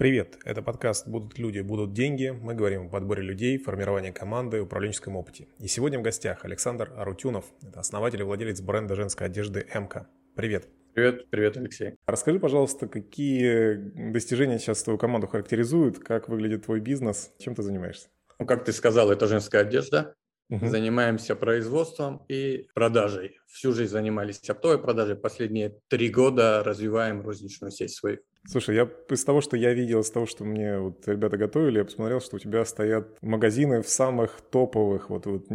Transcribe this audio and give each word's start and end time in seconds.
Привет, 0.00 0.38
это 0.46 0.62
подкаст 0.62 1.06
«Будут 1.06 1.38
люди, 1.38 1.60
будут 1.60 1.92
деньги». 1.92 2.30
Мы 2.30 2.54
говорим 2.54 2.86
о 2.86 2.88
подборе 2.88 3.22
людей, 3.22 3.58
формировании 3.58 4.12
команды, 4.12 4.62
управленческом 4.62 5.14
опыте. 5.14 5.46
И 5.58 5.68
сегодня 5.68 5.98
в 5.98 6.02
гостях 6.02 6.46
Александр 6.46 6.90
Арутюнов, 6.96 7.44
это 7.62 7.80
основатель 7.80 8.20
и 8.20 8.22
владелец 8.22 8.62
бренда 8.62 8.94
женской 8.94 9.26
одежды 9.26 9.66
«МК». 9.74 10.06
Привет. 10.34 10.68
Привет, 10.94 11.28
привет, 11.28 11.58
Алексей. 11.58 11.96
Расскажи, 12.06 12.40
пожалуйста, 12.40 12.88
какие 12.88 13.74
достижения 14.10 14.58
сейчас 14.58 14.82
твою 14.82 14.98
команду 14.98 15.26
характеризуют, 15.26 15.98
как 15.98 16.30
выглядит 16.30 16.64
твой 16.64 16.80
бизнес, 16.80 17.34
чем 17.38 17.54
ты 17.54 17.62
занимаешься? 17.62 18.08
Ну, 18.38 18.46
как 18.46 18.64
ты 18.64 18.72
сказал, 18.72 19.10
это 19.10 19.26
женская 19.26 19.60
одежда. 19.60 20.14
Угу. 20.50 20.66
Занимаемся 20.66 21.36
производством 21.36 22.24
и 22.28 22.66
продажей. 22.74 23.38
Всю 23.46 23.72
жизнь 23.72 23.92
занимались 23.92 24.50
оптовой 24.50 24.78
продажей. 24.78 25.14
Последние 25.14 25.76
три 25.88 26.08
года 26.08 26.62
развиваем 26.64 27.22
розничную 27.22 27.70
сеть 27.70 27.92
свою. 27.92 28.18
Слушай, 28.46 28.76
я 28.76 28.90
из 29.08 29.24
того, 29.24 29.42
что 29.42 29.56
я 29.56 29.74
видел, 29.74 30.00
из 30.00 30.10
того, 30.10 30.26
что 30.26 30.44
мне 30.44 30.78
вот 30.78 31.06
ребята 31.06 31.36
готовили, 31.36 31.78
я 31.78 31.84
посмотрел, 31.84 32.20
что 32.20 32.36
у 32.36 32.38
тебя 32.38 32.64
стоят 32.64 33.16
магазины 33.22 33.82
в 33.82 33.88
самых 33.88 34.40
топовых, 34.50 35.10
вот, 35.10 35.26
вот 35.26 35.46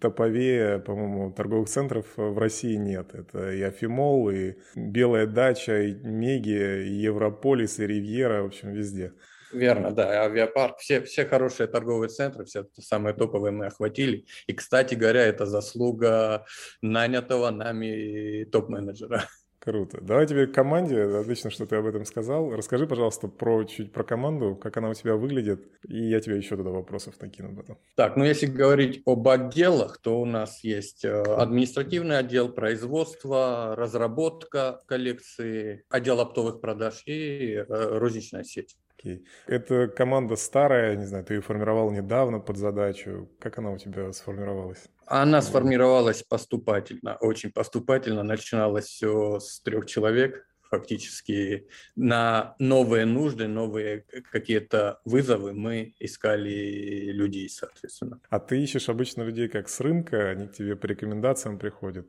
топовее, 0.00 0.78
по-моему, 0.78 1.32
торговых 1.32 1.68
центров 1.68 2.06
в 2.16 2.38
России 2.38 2.76
нет. 2.76 3.10
Это 3.12 3.52
и 3.52 3.60
Афимол, 3.60 4.30
и 4.30 4.54
Белая 4.74 5.26
дача, 5.26 5.82
и 5.82 5.92
Меги, 5.92 6.88
и 6.88 6.92
Европолис, 6.94 7.78
и 7.78 7.86
Ривьера, 7.86 8.42
в 8.42 8.46
общем, 8.46 8.72
везде. 8.72 9.12
Верно, 9.52 9.90
да, 9.90 10.24
авиапарк, 10.24 10.78
все, 10.78 11.02
все 11.02 11.24
хорошие 11.26 11.66
торговые 11.66 12.08
центры, 12.08 12.44
все 12.44 12.66
самые 12.78 13.14
топовые 13.14 13.52
мы 13.52 13.66
охватили. 13.66 14.26
И, 14.46 14.52
кстати 14.52 14.94
говоря, 14.94 15.22
это 15.22 15.46
заслуга 15.46 16.44
нанятого 16.82 17.50
нами 17.50 18.44
топ-менеджера. 18.44 19.24
Круто. 19.60 19.98
Давай 20.00 20.26
тебе 20.26 20.46
к 20.46 20.54
команде. 20.54 21.02
Отлично, 21.02 21.50
что 21.50 21.66
ты 21.66 21.76
об 21.76 21.84
этом 21.84 22.06
сказал. 22.06 22.50
Расскажи, 22.50 22.86
пожалуйста, 22.86 23.28
про 23.28 23.64
чуть 23.64 23.92
про 23.92 24.04
команду, 24.04 24.56
как 24.56 24.78
она 24.78 24.88
у 24.88 24.94
тебя 24.94 25.16
выглядит, 25.16 25.68
и 25.86 26.02
я 26.08 26.20
тебе 26.20 26.38
еще 26.38 26.56
туда 26.56 26.70
вопросов 26.70 27.20
накину 27.20 27.54
потом. 27.54 27.78
Так, 27.94 28.16
ну 28.16 28.24
если 28.24 28.46
говорить 28.46 29.02
об 29.04 29.28
отделах, 29.28 29.98
то 29.98 30.18
у 30.18 30.24
нас 30.24 30.64
есть 30.64 31.04
э, 31.04 31.10
административный 31.10 32.16
отдел, 32.16 32.48
производство, 32.48 33.74
разработка 33.76 34.80
коллекции, 34.86 35.84
отдел 35.90 36.20
оптовых 36.20 36.62
продаж 36.62 37.02
и 37.04 37.56
э, 37.56 37.64
розничная 37.68 38.44
сеть. 38.44 38.78
Окей. 39.00 39.24
Это 39.46 39.88
команда 39.88 40.36
старая, 40.36 40.94
не 40.94 41.06
знаю, 41.06 41.24
ты 41.24 41.34
ее 41.34 41.40
формировал 41.40 41.90
недавно 41.90 42.38
под 42.38 42.58
задачу. 42.58 43.30
Как 43.38 43.58
она 43.58 43.70
у 43.70 43.78
тебя 43.78 44.12
сформировалась? 44.12 44.88
Она 45.06 45.40
сформировалась 45.40 46.22
поступательно, 46.22 47.16
очень 47.16 47.50
поступательно. 47.50 48.22
Начиналось 48.22 48.84
все 48.84 49.40
с 49.40 49.60
трех 49.60 49.86
человек, 49.86 50.46
фактически 50.70 51.66
на 51.96 52.54
новые 52.58 53.06
нужды, 53.06 53.48
новые 53.48 54.04
какие-то 54.30 55.00
вызовы 55.06 55.54
мы 55.54 55.94
искали 55.98 57.10
людей, 57.10 57.48
соответственно. 57.48 58.20
А 58.28 58.38
ты 58.38 58.62
ищешь 58.62 58.90
обычно 58.90 59.22
людей 59.22 59.48
как 59.48 59.68
с 59.70 59.80
рынка, 59.80 60.28
они 60.28 60.46
к 60.46 60.52
тебе 60.52 60.76
по 60.76 60.84
рекомендациям 60.86 61.58
приходят. 61.58 62.06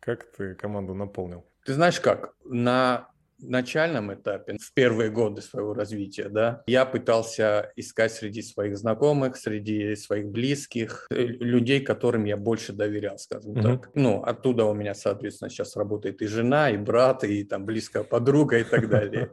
Как 0.00 0.30
ты 0.36 0.54
команду 0.54 0.94
наполнил? 0.94 1.46
Ты 1.64 1.72
знаешь 1.72 1.98
как? 1.98 2.34
На 2.44 3.08
начальном 3.38 4.14
этапе, 4.14 4.56
в 4.58 4.72
первые 4.72 5.10
годы 5.10 5.42
своего 5.42 5.74
развития, 5.74 6.28
да, 6.28 6.62
я 6.66 6.84
пытался 6.84 7.72
искать 7.76 8.12
среди 8.12 8.42
своих 8.42 8.76
знакомых, 8.76 9.36
среди 9.36 9.94
своих 9.96 10.26
близких, 10.26 11.06
э, 11.10 11.22
людей, 11.22 11.80
которым 11.80 12.24
я 12.24 12.36
больше 12.36 12.72
доверял, 12.72 13.18
скажем 13.18 13.52
mm-hmm. 13.52 13.62
так. 13.62 13.90
Ну, 13.94 14.22
оттуда 14.22 14.64
у 14.64 14.74
меня, 14.74 14.94
соответственно, 14.94 15.50
сейчас 15.50 15.76
работает 15.76 16.22
и 16.22 16.26
жена, 16.26 16.70
и 16.70 16.76
брат, 16.76 17.24
и 17.24 17.44
там 17.44 17.64
близкая 17.64 18.02
подруга 18.02 18.58
и 18.58 18.64
так 18.64 18.88
далее. 18.96 19.32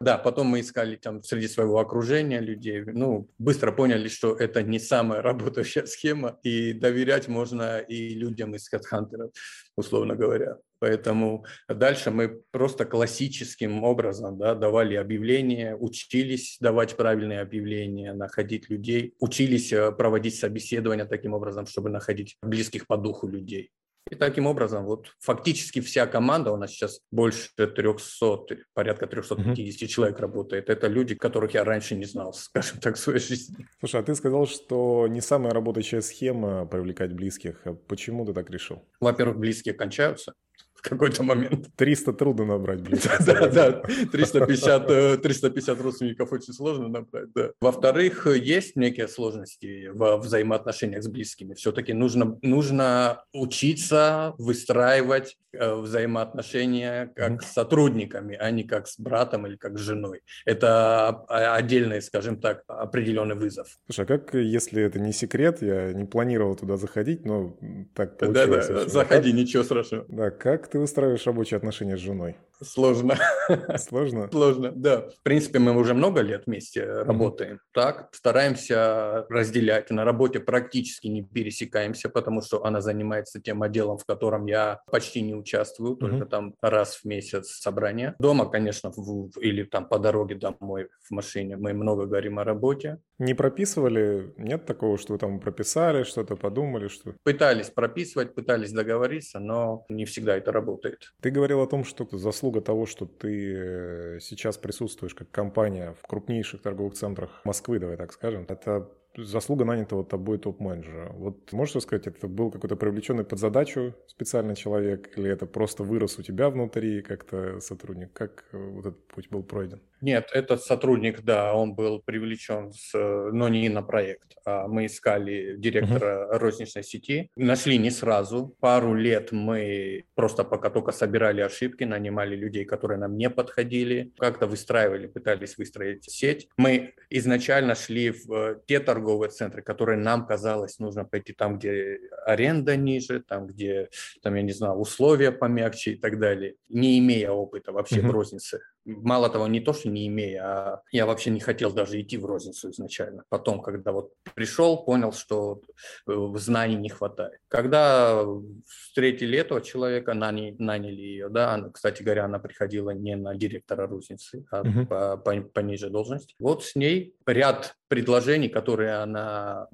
Да, 0.00 0.18
потом 0.18 0.48
мы 0.48 0.60
искали 0.60 0.96
там 0.96 1.22
среди 1.22 1.48
своего 1.48 1.78
окружения 1.78 2.40
людей, 2.40 2.82
ну, 2.84 3.28
быстро 3.38 3.72
поняли, 3.72 4.08
что 4.08 4.34
это 4.34 4.62
не 4.62 4.78
самая 4.78 5.22
работающая 5.22 5.86
схема, 5.86 6.38
и 6.42 6.72
доверять 6.72 7.28
можно 7.28 7.78
и 7.78 8.14
людям 8.14 8.54
из 8.54 8.68
HeadHunter, 8.72 9.30
условно 9.76 10.16
говоря. 10.16 10.58
Поэтому 10.82 11.44
дальше 11.68 12.10
мы 12.10 12.42
просто 12.50 12.84
классическим 12.84 13.84
образом 13.84 14.36
да, 14.36 14.56
давали 14.56 14.96
объявления, 14.96 15.76
учились 15.76 16.56
давать 16.58 16.96
правильные 16.96 17.40
объявления, 17.40 18.12
находить 18.14 18.68
людей, 18.68 19.14
учились 19.20 19.72
э, 19.72 19.92
проводить 19.92 20.34
собеседования 20.34 21.04
таким 21.04 21.34
образом, 21.34 21.66
чтобы 21.66 21.88
находить 21.88 22.36
близких 22.42 22.88
по 22.88 22.96
духу 22.96 23.28
людей. 23.28 23.70
И 24.10 24.16
таким 24.16 24.48
образом, 24.48 24.84
вот 24.84 25.06
фактически 25.20 25.80
вся 25.80 26.08
команда, 26.08 26.50
у 26.50 26.56
нас 26.56 26.72
сейчас 26.72 26.98
больше 27.12 27.50
300, 27.54 28.56
порядка 28.74 29.06
350 29.06 29.46
mm-hmm. 29.56 29.86
человек 29.86 30.18
работает. 30.18 30.68
Это 30.68 30.88
люди, 30.88 31.14
которых 31.14 31.54
я 31.54 31.62
раньше 31.62 31.94
не 31.94 32.06
знал, 32.06 32.32
скажем 32.34 32.80
так, 32.80 32.96
в 32.96 32.98
своей 32.98 33.20
жизни. 33.20 33.68
Слушай, 33.78 34.00
а 34.00 34.02
ты 34.02 34.16
сказал, 34.16 34.48
что 34.48 35.06
не 35.06 35.20
самая 35.20 35.52
работающая 35.52 36.00
схема 36.00 36.66
привлекать 36.66 37.12
близких. 37.12 37.62
Почему 37.86 38.26
ты 38.26 38.32
так 38.32 38.50
решил? 38.50 38.82
Во-первых, 38.98 39.38
близкие 39.38 39.74
кончаются 39.74 40.34
в 40.82 40.88
какой-то 40.88 41.22
момент. 41.22 41.68
300 41.76 42.12
трудно 42.12 42.44
набрать, 42.44 42.80
блин. 42.80 42.98
Да, 43.24 43.46
да, 43.48 43.72
350, 44.10 45.22
350 45.22 45.78
э, 45.78 45.82
родственников 45.82 46.32
очень 46.32 46.52
сложно 46.52 46.88
набрать, 46.88 47.32
да. 47.34 47.50
Во-вторых, 47.60 48.26
есть 48.26 48.74
некие 48.74 49.06
сложности 49.06 49.88
во 49.94 50.16
взаимоотношениях 50.16 51.04
с 51.04 51.08
близкими. 51.08 51.54
Все-таки 51.54 51.92
нужно, 51.92 52.36
нужно 52.42 53.22
учиться 53.32 54.34
выстраивать 54.38 55.36
э, 55.52 55.72
взаимоотношения 55.72 57.12
как 57.14 57.42
с 57.42 57.52
сотрудниками, 57.52 58.34
а 58.34 58.50
не 58.50 58.64
как 58.64 58.88
с 58.88 58.98
братом 58.98 59.46
или 59.46 59.56
как 59.56 59.78
с 59.78 59.80
женой. 59.80 60.22
Это 60.44 61.10
отдельный, 61.28 62.02
скажем 62.02 62.40
так, 62.40 62.64
определенный 62.66 63.36
вызов. 63.36 63.78
Слушай, 63.86 64.04
а 64.04 64.06
как, 64.06 64.34
если 64.34 64.82
это 64.82 64.98
не 64.98 65.12
секрет, 65.12 65.62
я 65.62 65.92
не 65.92 66.06
планировал 66.06 66.56
туда 66.56 66.76
заходить, 66.76 67.24
но 67.24 67.56
так 67.94 68.18
получилось. 68.18 68.66
Да, 68.66 68.74
да, 68.74 68.88
заходи, 68.88 69.32
ничего 69.32 69.62
страшного. 69.62 70.06
Да, 70.08 70.30
как 70.30 70.71
ты 70.72 70.78
устраиваешь 70.78 71.26
рабочие 71.26 71.58
отношения 71.58 71.98
с 71.98 72.00
женой? 72.00 72.34
Сложно. 72.62 73.16
Сложно? 73.76 74.28
Сложно, 74.30 74.72
да. 74.72 75.08
В 75.08 75.22
принципе, 75.22 75.58
мы 75.58 75.76
уже 75.76 75.94
много 75.94 76.20
лет 76.20 76.44
вместе 76.46 76.84
работаем. 76.84 77.60
Так, 77.72 78.08
стараемся 78.12 79.26
разделять. 79.28 79.90
На 79.90 80.04
работе 80.04 80.40
практически 80.40 81.08
не 81.08 81.22
пересекаемся, 81.22 82.08
потому 82.08 82.42
что 82.42 82.64
она 82.64 82.80
занимается 82.80 83.40
тем 83.40 83.62
отделом, 83.62 83.98
в 83.98 84.04
котором 84.04 84.46
я 84.46 84.80
почти 84.90 85.22
не 85.22 85.34
участвую, 85.34 85.96
только 85.96 86.26
там 86.26 86.54
раз 86.60 86.96
в 86.96 87.04
месяц 87.04 87.48
собрание. 87.48 88.14
Дома, 88.18 88.46
конечно, 88.48 88.90
в, 88.94 89.30
или 89.40 89.64
там 89.64 89.86
по 89.88 89.98
дороге 89.98 90.34
домой 90.34 90.88
в 91.02 91.10
машине 91.10 91.56
мы 91.56 91.72
много 91.72 92.06
говорим 92.06 92.38
о 92.38 92.44
работе. 92.44 92.98
Не 93.18 93.34
прописывали? 93.34 94.32
Нет 94.36 94.66
такого, 94.66 94.98
что 94.98 95.12
вы 95.12 95.18
там 95.18 95.38
прописали, 95.38 96.02
что-то 96.02 96.36
подумали? 96.36 96.88
Что... 96.88 97.14
Пытались 97.22 97.70
прописывать, 97.70 98.34
пытались 98.34 98.72
договориться, 98.72 99.38
но 99.38 99.84
не 99.88 100.04
всегда 100.04 100.36
это 100.36 100.50
работает. 100.50 101.12
Ты 101.20 101.30
говорил 101.30 101.60
о 101.60 101.66
том, 101.66 101.84
что 101.84 102.06
заслуга 102.10 102.51
того, 102.60 102.86
что 102.86 103.06
ты 103.06 103.54
э, 103.56 104.18
сейчас 104.20 104.58
присутствуешь 104.58 105.14
как 105.14 105.30
компания 105.30 105.94
в 106.02 106.06
крупнейших 106.06 106.62
торговых 106.62 106.94
центрах 106.94 107.40
Москвы, 107.44 107.78
давай 107.78 107.96
так 107.96 108.12
скажем, 108.12 108.44
это 108.48 108.90
заслуга 109.16 109.64
нанятого 109.64 110.04
тобой 110.04 110.38
топ-менеджера. 110.38 111.12
Вот 111.14 111.52
можешь 111.52 111.82
сказать, 111.82 112.06
это 112.06 112.28
был 112.28 112.50
какой-то 112.50 112.76
привлеченный 112.76 113.24
под 113.24 113.38
задачу 113.38 113.94
специальный 114.06 114.56
человек, 114.56 115.16
или 115.16 115.30
это 115.30 115.46
просто 115.46 115.82
вырос 115.82 116.18
у 116.18 116.22
тебя 116.22 116.50
внутри 116.50 117.02
как-то 117.02 117.60
сотрудник? 117.60 118.12
Как 118.12 118.44
э, 118.52 118.58
вот 118.58 118.86
этот 118.86 119.06
путь 119.08 119.28
был 119.30 119.42
пройден? 119.42 119.80
Нет, 120.00 120.30
этот 120.32 120.62
сотрудник, 120.62 121.22
да, 121.22 121.54
он 121.54 121.74
был 121.74 122.02
привлечен, 122.02 122.72
с, 122.72 122.92
но 122.92 123.48
не 123.48 123.68
на 123.68 123.82
проект. 123.82 124.34
А 124.44 124.66
мы 124.66 124.86
искали 124.86 125.54
директора 125.56 126.28
uh-huh. 126.32 126.38
розничной 126.38 126.82
сети, 126.82 127.30
нашли 127.36 127.78
не 127.78 127.90
сразу. 127.90 128.56
Пару 128.58 128.94
лет 128.94 129.30
мы 129.30 130.04
просто 130.16 130.42
пока 130.42 130.70
только 130.70 130.90
собирали 130.90 131.40
ошибки, 131.40 131.84
нанимали 131.84 132.34
людей, 132.34 132.64
которые 132.64 132.98
нам 132.98 133.16
не 133.16 133.30
подходили, 133.30 134.12
как-то 134.18 134.48
выстраивали, 134.48 135.06
пытались 135.06 135.56
выстроить 135.56 136.04
сеть. 136.10 136.48
Мы 136.56 136.94
изначально 137.08 137.76
шли 137.76 138.10
в 138.10 138.32
э, 138.32 138.60
те 138.66 138.80
торговые 138.80 139.01
центры, 139.28 139.62
которые 139.62 139.98
нам 139.98 140.26
казалось 140.26 140.78
нужно 140.78 141.04
пойти 141.04 141.32
там, 141.32 141.58
где 141.58 141.98
аренда 142.26 142.76
ниже, 142.76 143.20
там, 143.20 143.46
где, 143.46 143.88
там, 144.22 144.34
я 144.34 144.42
не 144.42 144.52
знаю, 144.52 144.74
условия 144.74 145.32
помягче 145.32 145.92
и 145.92 145.96
так 145.96 146.18
далее, 146.18 146.56
не 146.68 146.98
имея 146.98 147.30
опыта 147.30 147.72
вообще 147.72 148.00
uh-huh. 148.00 148.08
в 148.08 148.10
рознице. 148.10 148.60
Мало 148.84 149.28
того, 149.28 149.46
не 149.46 149.60
то, 149.60 149.72
что 149.72 149.88
не 149.88 150.08
имея, 150.08 150.42
а 150.44 150.82
я 150.90 151.06
вообще 151.06 151.30
не 151.30 151.40
хотел 151.40 151.72
даже 151.72 152.00
идти 152.00 152.16
в 152.16 152.26
розницу 152.26 152.70
изначально. 152.70 153.24
Потом, 153.28 153.60
когда 153.60 153.92
вот 153.92 154.12
пришел, 154.34 154.84
понял, 154.84 155.12
что 155.12 155.62
э, 156.08 156.32
знаний 156.36 156.76
не 156.76 156.88
хватает. 156.88 157.38
Когда 157.48 158.24
встретили 158.66 159.38
этого 159.38 159.60
человека, 159.60 160.14
наняли, 160.14 160.56
наняли 160.58 161.00
ее, 161.00 161.28
да, 161.28 161.52
она, 161.52 161.70
кстати 161.70 162.02
говоря, 162.02 162.24
она 162.24 162.38
приходила 162.38 162.90
не 162.90 163.14
на 163.16 163.34
директора 163.36 163.86
розницы, 163.86 164.44
а 164.50 164.62
uh-huh. 164.62 164.86
по, 164.86 165.16
по, 165.16 165.40
пониже 165.42 165.88
должности. 165.88 166.34
Вот 166.38 166.64
с 166.64 166.74
ней 166.74 167.14
ряд 167.26 167.76
предложений, 167.88 168.48
которые 168.48 168.94
она 168.94 169.68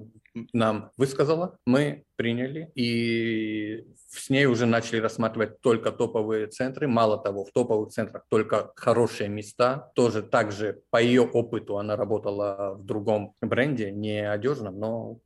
нам 0.53 0.91
высказала, 0.97 1.57
мы 1.65 2.03
приняли, 2.15 2.71
и 2.75 3.87
с 4.09 4.29
ней 4.29 4.45
уже 4.45 4.65
начали 4.65 4.99
рассматривать 4.99 5.61
только 5.61 5.91
топовые 5.91 6.47
центры. 6.47 6.87
Мало 6.87 7.17
того, 7.17 7.45
в 7.45 7.51
топовых 7.51 7.89
центрах 7.89 8.25
только 8.29 8.71
хорошие 8.75 9.29
места. 9.29 9.91
Тоже 9.95 10.23
также 10.23 10.81
по 10.89 11.01
ее 11.01 11.21
опыту 11.21 11.77
она 11.77 11.95
работала 11.95 12.75
в 12.75 12.83
другом 12.83 13.35
бренде, 13.41 13.91
не 13.91 14.27
одежном, 14.27 14.79
но 14.79 15.19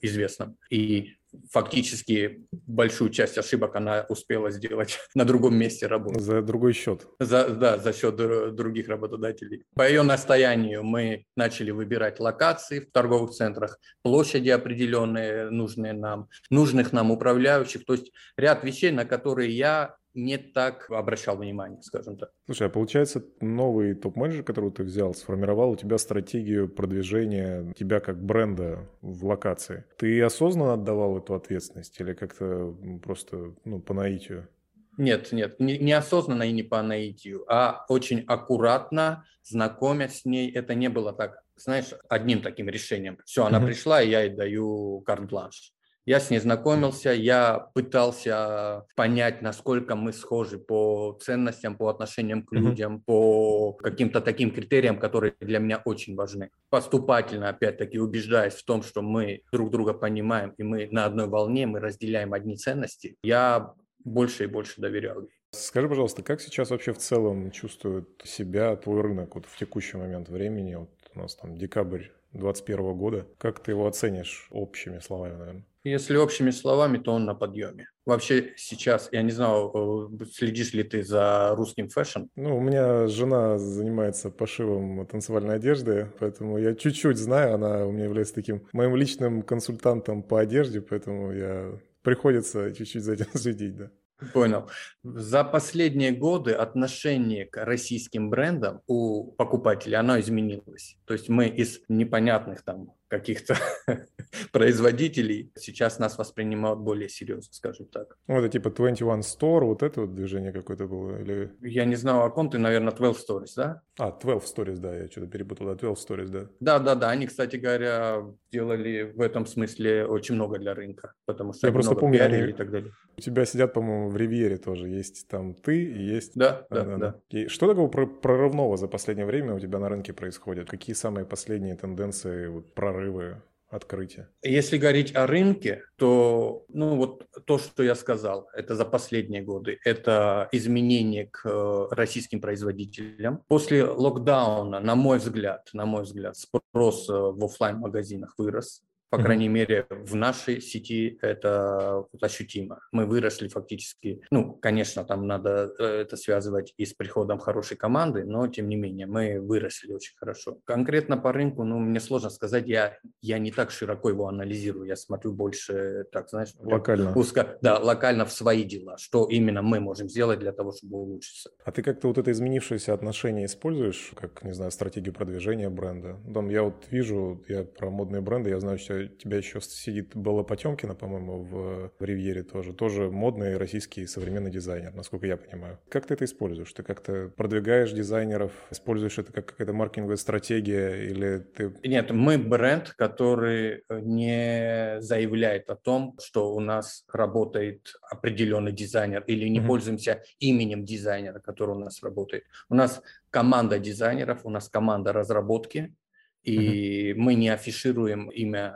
известном. 0.00 0.56
И 0.70 1.16
фактически 1.50 2.46
большую 2.52 3.10
часть 3.10 3.38
ошибок 3.38 3.76
она 3.76 4.06
успела 4.08 4.50
сделать 4.50 4.98
на 5.14 5.24
другом 5.24 5.56
месте 5.56 5.86
работы. 5.86 6.20
За 6.20 6.42
другой 6.42 6.72
счет. 6.72 7.06
За, 7.18 7.48
да, 7.48 7.78
за 7.78 7.92
счет 7.92 8.16
других 8.16 8.88
работодателей. 8.88 9.64
По 9.74 9.88
ее 9.88 10.02
настоянию 10.02 10.82
мы 10.82 11.24
начали 11.36 11.70
выбирать 11.70 12.20
локации 12.20 12.80
в 12.80 12.90
торговых 12.90 13.30
центрах, 13.30 13.78
площади 14.02 14.50
определенные, 14.50 15.50
нужные 15.50 15.92
нам, 15.92 16.28
нужных 16.50 16.92
нам 16.92 17.10
управляющих. 17.10 17.84
То 17.84 17.94
есть 17.94 18.12
ряд 18.36 18.64
вещей, 18.64 18.90
на 18.90 19.04
которые 19.04 19.50
я 19.56 19.96
не 20.14 20.38
так 20.38 20.90
обращал 20.90 21.36
внимание, 21.36 21.80
скажем 21.82 22.16
так. 22.16 22.30
Слушай, 22.46 22.66
а 22.66 22.70
получается, 22.70 23.24
новый 23.40 23.94
топ-менеджер, 23.94 24.42
которого 24.42 24.70
ты 24.70 24.82
взял, 24.82 25.14
сформировал 25.14 25.70
у 25.70 25.76
тебя 25.76 25.98
стратегию 25.98 26.68
продвижения 26.68 27.72
тебя 27.74 28.00
как 28.00 28.22
бренда 28.22 28.88
в 29.00 29.24
локации. 29.24 29.84
Ты 29.96 30.20
осознанно 30.22 30.74
отдавал 30.74 31.18
эту 31.18 31.34
ответственность 31.34 32.00
или 32.00 32.14
как-то 32.14 32.76
просто 33.02 33.54
ну, 33.64 33.80
по 33.80 33.94
наитию? 33.94 34.48
Нет, 34.96 35.32
нет, 35.32 35.60
не, 35.60 35.78
неосознанно 35.78 36.42
и 36.42 36.52
не 36.52 36.62
по 36.62 36.82
наитию, 36.82 37.44
а 37.48 37.86
очень 37.88 38.24
аккуратно, 38.26 39.24
знакомясь 39.42 40.20
с 40.20 40.24
ней. 40.24 40.50
Это 40.50 40.74
не 40.74 40.88
было 40.88 41.12
так, 41.12 41.42
знаешь, 41.56 41.94
одним 42.08 42.42
таким 42.42 42.68
решением. 42.68 43.18
Все, 43.24 43.46
она 43.46 43.60
mm-hmm. 43.60 43.66
пришла, 43.66 44.02
и 44.02 44.10
я 44.10 44.22
ей 44.22 44.34
даю 44.34 45.00
карт-бланш. 45.06 45.72
Я 46.10 46.18
с 46.18 46.28
ней 46.28 46.40
знакомился, 46.40 47.12
я 47.12 47.70
пытался 47.72 48.84
понять, 48.96 49.42
насколько 49.42 49.94
мы 49.94 50.12
схожи 50.12 50.58
по 50.58 51.16
ценностям, 51.22 51.76
по 51.76 51.88
отношениям 51.88 52.42
к 52.42 52.50
людям, 52.50 52.96
mm-hmm. 52.96 53.02
по 53.06 53.72
каким-то 53.74 54.20
таким 54.20 54.50
критериям, 54.50 54.98
которые 54.98 55.34
для 55.38 55.60
меня 55.60 55.80
очень 55.84 56.16
важны. 56.16 56.50
Поступательно, 56.68 57.48
опять-таки, 57.48 58.00
убеждаясь 58.00 58.54
в 58.54 58.64
том, 58.64 58.82
что 58.82 59.02
мы 59.02 59.42
друг 59.52 59.70
друга 59.70 59.94
понимаем, 59.94 60.50
и 60.58 60.64
мы 60.64 60.88
на 60.90 61.04
одной 61.04 61.28
волне, 61.28 61.68
мы 61.68 61.78
разделяем 61.78 62.32
одни 62.32 62.56
ценности, 62.56 63.16
я 63.22 63.72
больше 64.02 64.42
и 64.42 64.46
больше 64.48 64.80
доверял 64.80 65.20
ей. 65.20 65.30
Скажи, 65.52 65.88
пожалуйста, 65.88 66.24
как 66.24 66.40
сейчас 66.40 66.70
вообще 66.70 66.92
в 66.92 66.98
целом 66.98 67.52
чувствует 67.52 68.08
себя 68.24 68.74
твой 68.74 69.02
рынок 69.02 69.36
вот 69.36 69.46
в 69.46 69.56
текущий 69.56 69.96
момент 69.96 70.28
времени? 70.28 70.74
Вот 70.74 70.90
у 71.14 71.20
нас 71.20 71.36
там 71.36 71.56
декабрь 71.56 72.08
2021 72.32 72.94
года. 72.96 73.28
Как 73.38 73.60
ты 73.60 73.70
его 73.70 73.86
оценишь 73.86 74.48
общими 74.50 74.98
словами, 74.98 75.36
наверное? 75.36 75.64
Если 75.84 76.16
общими 76.16 76.50
словами, 76.50 76.98
то 76.98 77.12
он 77.12 77.24
на 77.24 77.34
подъеме. 77.34 77.88
Вообще 78.04 78.52
сейчас, 78.56 79.08
я 79.12 79.22
не 79.22 79.30
знаю, 79.30 80.10
э, 80.20 80.24
следишь 80.26 80.74
ли 80.74 80.82
ты 80.82 81.02
за 81.02 81.54
русским 81.56 81.88
fashion? 81.88 82.24
Ну, 82.36 82.58
у 82.58 82.60
меня 82.60 83.06
жена 83.06 83.58
занимается 83.58 84.30
пошивом 84.30 85.06
танцевальной 85.06 85.56
одежды, 85.56 86.12
поэтому 86.18 86.58
я 86.58 86.74
чуть-чуть 86.74 87.16
знаю, 87.16 87.54
она 87.54 87.86
у 87.86 87.92
меня 87.92 88.04
является 88.04 88.34
таким 88.34 88.66
моим 88.72 88.94
личным 88.94 89.42
консультантом 89.42 90.22
по 90.22 90.40
одежде, 90.40 90.82
поэтому 90.82 91.32
я 91.32 91.78
приходится 92.02 92.74
чуть-чуть 92.74 93.02
за 93.02 93.14
этим 93.14 93.26
следить, 93.34 93.76
да. 93.76 93.90
Понял. 94.34 94.68
За 95.02 95.44
последние 95.44 96.12
годы 96.12 96.52
отношение 96.52 97.46
к 97.46 97.64
российским 97.64 98.28
брендам 98.28 98.82
у 98.86 99.32
покупателей, 99.32 99.96
оно 99.96 100.20
изменилось. 100.20 100.98
То 101.06 101.14
есть 101.14 101.30
мы 101.30 101.48
из 101.48 101.80
непонятных 101.88 102.62
там 102.62 102.92
каких-то 103.10 103.56
производителей 104.52 105.52
сейчас 105.56 105.98
нас 105.98 106.16
воспринимают 106.16 106.78
более 106.78 107.08
серьезно, 107.08 107.52
скажем 107.52 107.86
так. 107.86 108.16
Ну, 108.28 108.38
это 108.38 108.48
типа 108.48 108.70
21 108.70 109.20
Store, 109.20 109.64
вот 109.64 109.82
это 109.82 110.02
вот 110.02 110.14
движение 110.14 110.52
какое-то 110.52 110.86
было? 110.86 111.20
Или... 111.20 111.50
Я 111.60 111.84
не 111.84 111.96
знаю, 111.96 112.22
о 112.22 112.30
ком 112.30 112.48
ты, 112.48 112.58
наверное, 112.58 112.92
12 112.92 113.28
Stories, 113.28 113.52
да? 113.56 113.82
А, 113.98 114.12
12 114.12 114.56
Stories, 114.56 114.78
да, 114.78 114.96
я 114.96 115.10
что-то 115.10 115.26
перепутал, 115.26 115.66
да, 115.66 115.74
12 115.74 116.10
Stories, 116.10 116.28
да. 116.28 116.46
Да, 116.60 116.78
да, 116.78 116.94
да, 116.94 117.10
они, 117.10 117.26
кстати 117.26 117.56
говоря, 117.56 118.24
делали 118.52 119.02
в 119.02 119.20
этом 119.20 119.44
смысле 119.44 120.06
очень 120.06 120.36
много 120.36 120.58
для 120.58 120.74
рынка, 120.74 121.14
потому 121.26 121.52
что 121.52 121.66
я 121.66 121.72
просто 121.72 121.96
помню, 121.96 122.24
они... 122.24 122.50
и 122.50 122.52
так 122.52 122.70
далее. 122.70 122.92
У 123.18 123.20
тебя 123.20 123.44
сидят, 123.44 123.74
по-моему, 123.74 124.08
в 124.08 124.16
Ривьере 124.16 124.56
тоже, 124.56 124.88
есть 124.88 125.26
там 125.28 125.54
ты 125.54 125.82
и 125.82 126.02
есть... 126.02 126.36
Да, 126.36 126.64
да, 126.70 126.84
да. 126.84 126.96
да. 126.96 127.14
И 127.28 127.48
что 127.48 127.66
такого 127.66 127.88
прорывного 127.88 128.76
за 128.76 128.86
последнее 128.86 129.26
время 129.26 129.54
у 129.54 129.58
тебя 129.58 129.80
на 129.80 129.88
рынке 129.88 130.12
происходит? 130.12 130.70
Какие 130.70 130.94
самые 130.94 131.26
последние 131.26 131.74
тенденции 131.74 132.46
вот, 132.46 132.72
прорыва 132.72 132.99
прорывы, 133.00 133.42
открытия? 133.70 134.28
Если 134.42 134.76
говорить 134.78 135.14
о 135.14 135.26
рынке, 135.26 135.84
то 135.96 136.64
ну, 136.68 136.96
вот 136.96 137.26
то, 137.46 137.58
что 137.58 137.82
я 137.82 137.94
сказал, 137.94 138.48
это 138.52 138.74
за 138.74 138.84
последние 138.84 139.42
годы, 139.42 139.78
это 139.84 140.48
изменение 140.52 141.26
к 141.26 141.42
э, 141.44 141.86
российским 141.90 142.40
производителям. 142.40 143.42
После 143.48 143.84
локдауна, 143.84 144.80
на 144.80 144.94
мой 144.94 145.18
взгляд, 145.18 145.70
на 145.72 145.86
мой 145.86 146.02
взгляд, 146.02 146.36
спрос 146.36 147.08
э, 147.08 147.12
в 147.12 147.44
офлайн 147.44 147.78
магазинах 147.78 148.34
вырос. 148.38 148.82
По 149.10 149.18
крайней 149.18 149.48
мере, 149.48 149.86
в 149.90 150.14
нашей 150.14 150.60
сети 150.60 151.18
это 151.20 152.04
ощутимо. 152.20 152.80
Мы 152.92 153.06
выросли 153.06 153.48
фактически. 153.48 154.22
Ну, 154.30 154.54
конечно, 154.54 155.04
там 155.04 155.26
надо 155.26 155.72
э, 155.78 155.84
это 156.02 156.16
связывать 156.16 156.74
и 156.76 156.86
с 156.86 156.94
приходом 156.94 157.40
хорошей 157.40 157.76
команды, 157.76 158.24
но 158.24 158.46
тем 158.46 158.68
не 158.68 158.76
менее 158.76 159.06
мы 159.06 159.40
выросли 159.40 159.92
очень 159.92 160.16
хорошо. 160.16 160.58
Конкретно 160.64 161.16
по 161.16 161.32
рынку, 161.32 161.64
ну, 161.64 161.78
мне 161.78 161.98
сложно 161.98 162.30
сказать, 162.30 162.68
я, 162.68 162.98
я 163.20 163.38
не 163.38 163.50
так 163.50 163.72
широко 163.72 164.10
его 164.10 164.28
анализирую, 164.28 164.86
я 164.86 164.94
смотрю 164.94 165.32
больше, 165.32 166.04
так, 166.12 166.30
знаешь, 166.30 166.54
локально. 166.60 167.12
Узко, 167.14 167.58
да, 167.62 167.78
локально 167.78 168.24
в 168.26 168.32
свои 168.32 168.62
дела, 168.62 168.96
что 168.96 169.26
именно 169.26 169.62
мы 169.62 169.80
можем 169.80 170.08
сделать 170.08 170.38
для 170.38 170.52
того, 170.52 170.72
чтобы 170.72 170.98
улучшиться. 170.98 171.50
А 171.64 171.72
ты 171.72 171.82
как-то 171.82 172.06
вот 172.08 172.18
это 172.18 172.30
изменившееся 172.30 172.94
отношение 172.94 173.46
используешь, 173.46 174.12
как, 174.14 174.44
не 174.44 174.52
знаю, 174.52 174.70
стратегию 174.70 175.12
продвижения 175.12 175.68
бренда? 175.68 176.16
Там 176.32 176.48
я 176.48 176.62
вот 176.62 176.86
вижу, 176.90 177.42
я 177.48 177.64
про 177.64 177.90
модные 177.90 178.20
бренды, 178.20 178.50
я 178.50 178.60
знаю, 178.60 178.78
что 178.78 178.99
тебя 179.08 179.38
еще 179.38 179.60
сидит 179.60 180.14
Белла 180.14 180.42
Потемкина, 180.42 180.94
по-моему, 180.94 181.42
в, 181.42 181.92
в 181.98 182.04
Ривьере 182.04 182.42
тоже. 182.42 182.72
Тоже 182.72 183.10
модный 183.10 183.56
российский 183.56 184.06
современный 184.06 184.50
дизайнер, 184.50 184.94
насколько 184.94 185.26
я 185.26 185.36
понимаю. 185.36 185.78
Как 185.88 186.06
ты 186.06 186.14
это 186.14 186.24
используешь? 186.24 186.72
Ты 186.72 186.82
как-то 186.82 187.30
продвигаешь 187.36 187.92
дизайнеров, 187.92 188.52
используешь 188.70 189.18
это 189.18 189.32
как 189.32 189.46
какая-то 189.46 189.72
маркетинговая 189.72 190.16
стратегия 190.16 191.04
или 191.04 191.38
ты... 191.38 191.72
Нет, 191.84 192.10
мы 192.10 192.38
бренд, 192.38 192.94
который 192.96 193.84
не 193.88 195.00
заявляет 195.00 195.70
о 195.70 195.76
том, 195.76 196.16
что 196.22 196.54
у 196.54 196.60
нас 196.60 197.04
работает 197.12 197.94
определенный 198.10 198.72
дизайнер 198.72 199.22
или 199.26 199.48
не 199.48 199.58
mm-hmm. 199.60 199.66
пользуемся 199.66 200.22
именем 200.38 200.84
дизайнера, 200.84 201.40
который 201.40 201.74
у 201.76 201.78
нас 201.78 202.02
работает. 202.02 202.44
У 202.68 202.74
нас 202.74 203.02
команда 203.30 203.78
дизайнеров, 203.78 204.44
у 204.44 204.50
нас 204.50 204.68
команда 204.68 205.12
разработки, 205.12 205.94
и 206.42 207.12
mm-hmm. 207.12 207.14
мы 207.16 207.34
не 207.34 207.48
афишируем 207.48 208.30
имя 208.30 208.74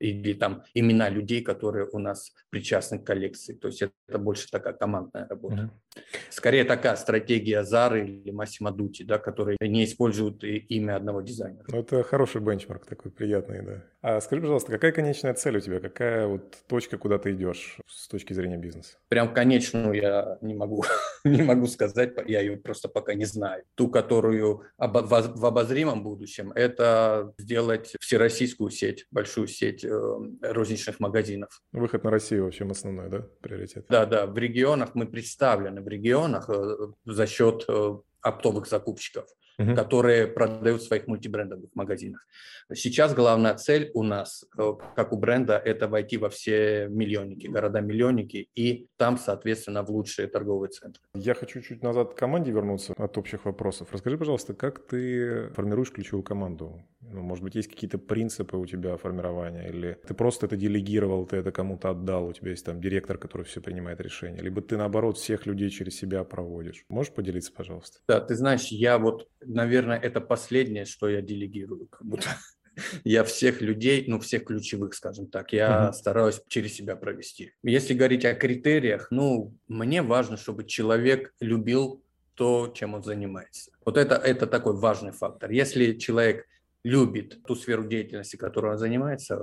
или 0.00 0.32
там 0.32 0.64
имена 0.74 1.10
людей, 1.10 1.42
которые 1.42 1.86
у 1.92 1.98
нас 1.98 2.32
причастны 2.48 2.98
к 2.98 3.04
коллекции. 3.04 3.52
То 3.54 3.68
есть 3.68 3.82
это 3.82 4.18
больше 4.18 4.50
такая 4.50 4.72
командная 4.72 5.28
работа. 5.28 5.70
Mm-hmm. 5.94 6.00
Скорее 6.30 6.64
такая 6.64 6.96
стратегия 6.96 7.64
Зары 7.64 8.06
или 8.08 8.30
Массимо 8.30 8.70
Дути, 8.72 9.02
да, 9.02 9.18
которые 9.18 9.58
не 9.60 9.84
используют 9.84 10.42
имя 10.42 10.96
одного 10.96 11.20
дизайнера. 11.20 11.66
Ну, 11.68 11.80
это 11.80 12.02
хороший 12.02 12.40
бенчмарк 12.40 12.86
такой 12.86 13.10
приятный, 13.10 13.62
да. 13.62 13.84
А 14.02 14.20
скажи, 14.20 14.40
пожалуйста, 14.40 14.72
какая 14.72 14.92
конечная 14.92 15.34
цель 15.34 15.58
у 15.58 15.60
тебя? 15.60 15.78
Какая 15.78 16.26
вот 16.26 16.56
точка, 16.66 16.96
куда 16.96 17.18
ты 17.18 17.32
идешь 17.32 17.76
с 17.86 18.08
точки 18.08 18.32
зрения 18.32 18.56
бизнеса? 18.56 18.96
Прям 19.08 19.34
конечную 19.34 19.92
я 19.92 20.38
не 20.40 20.54
могу, 20.54 20.84
не 21.24 21.42
могу 21.42 21.66
сказать, 21.66 22.14
я 22.26 22.40
ее 22.40 22.56
просто 22.56 22.88
пока 22.88 23.12
не 23.14 23.26
знаю. 23.26 23.64
Ту, 23.74 23.88
которую 23.88 24.62
в 24.78 25.46
обозримом 25.46 26.02
будущем, 26.02 26.52
это 26.52 27.34
сделать 27.38 27.94
всероссийскую 28.00 28.70
сеть, 28.70 29.06
большую 29.10 29.48
сеть 29.48 29.84
э, 29.84 30.18
розничных 30.40 30.98
магазинов. 30.98 31.60
Выход 31.72 32.02
на 32.04 32.10
Россию 32.10 32.44
вообще 32.44 32.64
основной, 32.64 33.10
да, 33.10 33.26
приоритет? 33.42 33.84
Да, 33.88 34.06
да, 34.06 34.26
в 34.26 34.38
регионах 34.38 34.94
мы 34.94 35.06
представлены, 35.06 35.82
в 35.82 35.88
регионах 35.88 36.48
э, 36.48 36.76
за 37.04 37.26
счет 37.26 37.64
э, 37.68 37.98
оптовых 38.22 38.66
закупщиков, 38.66 39.26
угу. 39.60 39.74
которые 39.74 40.26
продают 40.26 40.82
в 40.82 40.86
своих 40.86 41.06
мультибрендовых 41.06 41.70
магазинах. 41.74 42.26
Сейчас 42.72 43.14
главная 43.14 43.54
цель 43.54 43.90
у 43.94 44.02
нас, 44.02 44.44
э, 44.58 44.72
как 44.96 45.12
у 45.12 45.16
бренда, 45.16 45.56
это 45.58 45.88
войти 45.88 46.16
во 46.16 46.28
все 46.28 46.88
миллионники, 46.88 47.46
города-миллионники 47.46 48.48
и 48.54 48.88
там, 48.96 49.18
соответственно, 49.18 49.82
в 49.82 49.90
лучшие 49.90 50.28
торговые 50.28 50.70
центры. 50.70 51.02
Я 51.14 51.34
хочу 51.34 51.60
чуть 51.60 51.82
назад 51.82 52.14
к 52.14 52.18
команде 52.18 52.52
вернуться 52.52 52.94
от 52.96 53.18
общих 53.18 53.44
вопросов. 53.44 53.88
Расскажи, 53.92 54.16
пожалуйста, 54.16 54.54
как 54.54 54.86
ты 54.86 55.50
формируешь 55.50 55.90
ключевую 55.90 56.22
команду? 56.22 56.82
Ну, 57.12 57.22
может 57.22 57.42
быть, 57.42 57.54
есть 57.54 57.68
какие-то 57.68 57.98
принципы 57.98 58.56
у 58.56 58.66
тебя 58.66 58.96
формирования, 58.96 59.68
или 59.68 59.98
ты 60.06 60.14
просто 60.14 60.46
это 60.46 60.56
делегировал, 60.56 61.26
ты 61.26 61.36
это 61.36 61.52
кому-то 61.52 61.90
отдал, 61.90 62.26
у 62.26 62.32
тебя 62.32 62.50
есть 62.50 62.64
там 62.64 62.80
директор, 62.80 63.18
который 63.18 63.42
все 63.42 63.60
принимает 63.60 64.00
решения, 64.00 64.40
либо 64.40 64.60
ты, 64.62 64.76
наоборот, 64.76 65.18
всех 65.18 65.46
людей 65.46 65.70
через 65.70 65.96
себя 65.96 66.24
проводишь. 66.24 66.84
Можешь 66.88 67.12
поделиться, 67.12 67.52
пожалуйста? 67.52 67.98
Да, 68.06 68.20
ты 68.20 68.34
знаешь, 68.34 68.68
я 68.68 68.98
вот, 68.98 69.28
наверное, 69.44 69.98
это 69.98 70.20
последнее, 70.20 70.84
что 70.84 71.08
я 71.08 71.20
делегирую, 71.20 71.86
как 71.88 72.06
будто 72.06 72.28
я 73.04 73.24
всех 73.24 73.60
людей, 73.60 74.04
ну, 74.06 74.20
всех 74.20 74.44
ключевых, 74.44 74.94
скажем 74.94 75.26
так, 75.26 75.52
я 75.52 75.86
угу. 75.86 75.92
стараюсь 75.92 76.40
через 76.48 76.74
себя 76.74 76.96
провести. 76.96 77.52
Если 77.62 77.94
говорить 77.94 78.24
о 78.24 78.34
критериях, 78.34 79.08
ну, 79.10 79.54
мне 79.68 80.02
важно, 80.02 80.36
чтобы 80.36 80.64
человек 80.64 81.34
любил 81.40 82.02
то, 82.34 82.72
чем 82.74 82.94
он 82.94 83.02
занимается. 83.02 83.70
Вот 83.84 83.98
это, 83.98 84.14
это 84.14 84.46
такой 84.46 84.74
важный 84.74 85.12
фактор. 85.12 85.50
Если 85.50 85.98
человек 85.98 86.46
любит 86.84 87.42
ту 87.46 87.54
сферу 87.54 87.84
деятельности, 87.84 88.36
которой 88.36 88.72
он 88.72 88.78
занимается, 88.78 89.38